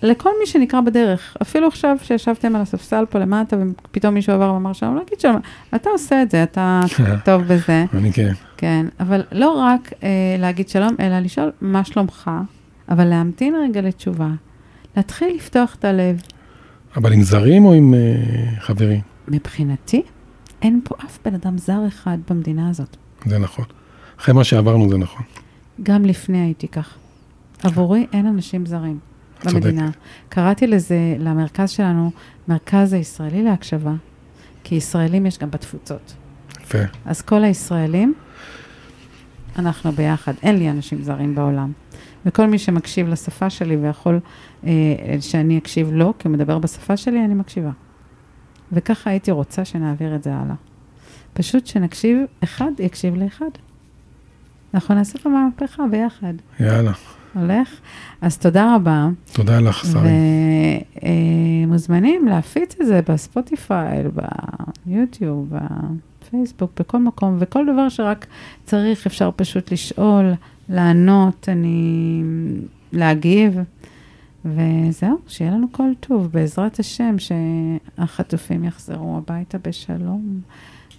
לכל 0.02 0.30
מי 0.40 0.46
שנקרא 0.46 0.80
בדרך, 0.80 1.36
אפילו 1.42 1.66
עכשיו 1.68 1.96
שישבתם 2.02 2.56
על 2.56 2.62
הספסל 2.62 3.04
פה 3.10 3.18
למטה 3.18 3.56
ופתאום 3.56 4.14
מישהו 4.14 4.32
עבר 4.32 4.52
ואמר 4.54 4.72
שלום, 4.72 4.94
לא 4.94 5.00
להגיד 5.00 5.20
שלום, 5.20 5.40
אתה 5.74 5.90
עושה 5.90 6.22
את 6.22 6.30
זה, 6.30 6.42
אתה 6.42 6.80
טוב 7.24 7.42
בזה. 7.42 7.84
אני 7.94 8.12
כן. 8.12 8.32
כן, 8.56 8.86
אבל 9.00 9.22
לא 9.32 9.50
רק 9.50 9.92
אה, 10.02 10.08
להגיד 10.38 10.68
שלום, 10.68 10.94
אלא 11.00 11.18
לשאול 11.18 11.52
מה 11.60 11.84
שלומך, 11.84 12.30
אבל 12.88 13.04
להמתין 13.04 13.54
רגע 13.54 13.80
לתשובה, 13.80 14.28
להתחיל 14.96 15.34
לפתוח 15.36 15.74
את 15.74 15.84
הלב. 15.84 16.22
אבל 16.96 17.12
עם 17.12 17.22
זרים 17.22 17.64
או 17.64 17.72
עם 17.72 17.94
אה, 17.94 18.60
חברים? 18.60 19.00
מבחינתי, 19.28 20.02
אין 20.62 20.80
פה 20.84 20.94
אף 21.06 21.18
בן 21.24 21.34
אדם 21.34 21.58
זר 21.58 21.80
אחד 21.88 22.18
במדינה 22.30 22.68
הזאת. 22.68 22.96
זה 23.26 23.38
נכון. 23.38 23.64
אחרי 24.20 24.34
מה 24.34 24.44
שעברנו 24.44 24.88
זה 24.88 24.98
נכון. 24.98 25.22
גם 25.82 26.04
לפני 26.04 26.38
הייתי 26.38 26.68
כך. 26.68 26.94
עבורי 27.62 28.06
אין 28.12 28.26
אנשים 28.26 28.66
זרים 28.66 28.98
צודק. 29.40 29.54
במדינה. 29.54 29.90
קראתי 30.28 30.66
לזה, 30.66 31.16
למרכז 31.18 31.70
שלנו, 31.70 32.10
מרכז 32.48 32.92
הישראלי 32.92 33.42
להקשבה, 33.42 33.94
כי 34.64 34.74
ישראלים 34.74 35.26
יש 35.26 35.38
גם 35.38 35.50
בתפוצות. 35.50 36.14
יפה. 36.62 36.78
אז 37.04 37.22
כל 37.22 37.44
הישראלים, 37.44 38.14
אנחנו 39.58 39.92
ביחד. 39.92 40.32
אין 40.42 40.58
לי 40.58 40.70
אנשים 40.70 41.02
זרים 41.02 41.34
בעולם. 41.34 41.72
וכל 42.26 42.46
מי 42.46 42.58
שמקשיב 42.58 43.08
לשפה 43.08 43.50
שלי 43.50 43.76
ויכול 43.76 44.20
אה, 44.64 44.70
שאני 45.20 45.58
אקשיב 45.58 45.92
לו, 45.92 46.14
כי 46.18 46.28
הוא 46.28 46.34
מדבר 46.34 46.58
בשפה 46.58 46.96
שלי, 46.96 47.24
אני 47.24 47.34
מקשיבה. 47.34 47.70
וככה 48.72 49.10
הייתי 49.10 49.30
רוצה 49.30 49.64
שנעביר 49.64 50.14
את 50.14 50.22
זה 50.22 50.34
הלאה. 50.34 50.54
פשוט 51.32 51.66
שנקשיב, 51.66 52.18
אחד 52.44 52.70
יקשיב 52.78 53.16
לאחד. 53.16 53.50
אנחנו 54.74 54.94
נעשה 54.94 55.18
פה 55.18 55.28
מהפכה 55.28 55.82
ביחד. 55.90 56.34
יאללה. 56.60 56.92
הולך? 57.34 57.68
אז 58.20 58.38
תודה 58.38 58.74
רבה. 58.74 59.08
תודה 59.32 59.60
לך, 59.60 59.84
שרי. 59.92 60.10
ומוזמנים 61.66 62.26
להפיץ 62.26 62.74
את 62.80 62.86
זה 62.86 63.00
בספוטיפיי, 63.08 64.04
ביוטיוב, 64.86 65.52
בפייסבוק, 66.22 66.70
בכל 66.80 66.98
מקום, 66.98 67.36
וכל 67.40 67.66
דבר 67.72 67.88
שרק 67.88 68.26
צריך, 68.64 69.06
אפשר 69.06 69.30
פשוט 69.36 69.72
לשאול, 69.72 70.32
לענות, 70.68 71.48
אני... 71.48 72.22
להגיב. 72.92 73.58
וזהו, 74.44 75.18
שיהיה 75.28 75.50
לנו 75.50 75.66
כל 75.72 75.90
טוב, 76.00 76.26
בעזרת 76.32 76.78
השם, 76.78 77.16
שהחטופים 77.18 78.64
יחזרו 78.64 79.16
הביתה 79.16 79.58
בשלום, 79.58 80.40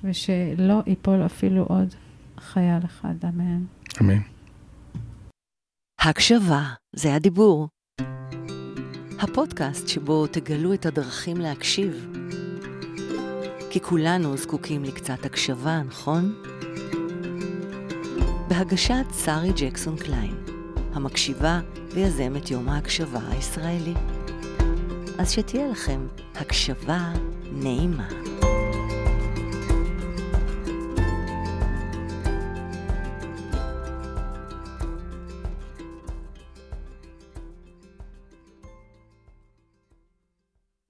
ושלא 0.04 0.82
ייפול 0.88 1.26
אפילו 1.26 1.64
עוד 1.64 1.94
חייל 2.40 2.80
אחד, 2.86 3.14
אמן. 3.24 3.62
אמן. 4.02 4.18
הקשבה, 6.02 6.64
זה 6.94 7.16
הדיבור. 7.16 7.68
הפודקאסט 9.20 9.88
שבו 9.88 10.28
תגלו 10.28 10.74
את 10.74 10.86
הדרכים 10.86 11.38
להקשיב. 11.38 12.08
כי 13.70 13.80
כולנו 13.82 14.38
זקוקים 14.38 14.84
לקצת 14.84 15.26
הקשבה, 15.26 15.82
נכון? 15.84 16.44
בהגשת 18.48 19.06
שרי 19.26 19.52
ג'קסון 19.56 19.98
קליין, 19.98 20.36
המקשיבה 20.94 21.62
ויזמת 21.94 22.52
יום 22.52 22.70
ההקשבה 22.70 23.20
הישראלי. 23.30 23.94
אז 25.18 25.32
שתהיה 25.32 25.68
לכם 25.68 26.08
הקשבה 26.36 27.14
נעימה. 27.52 28.39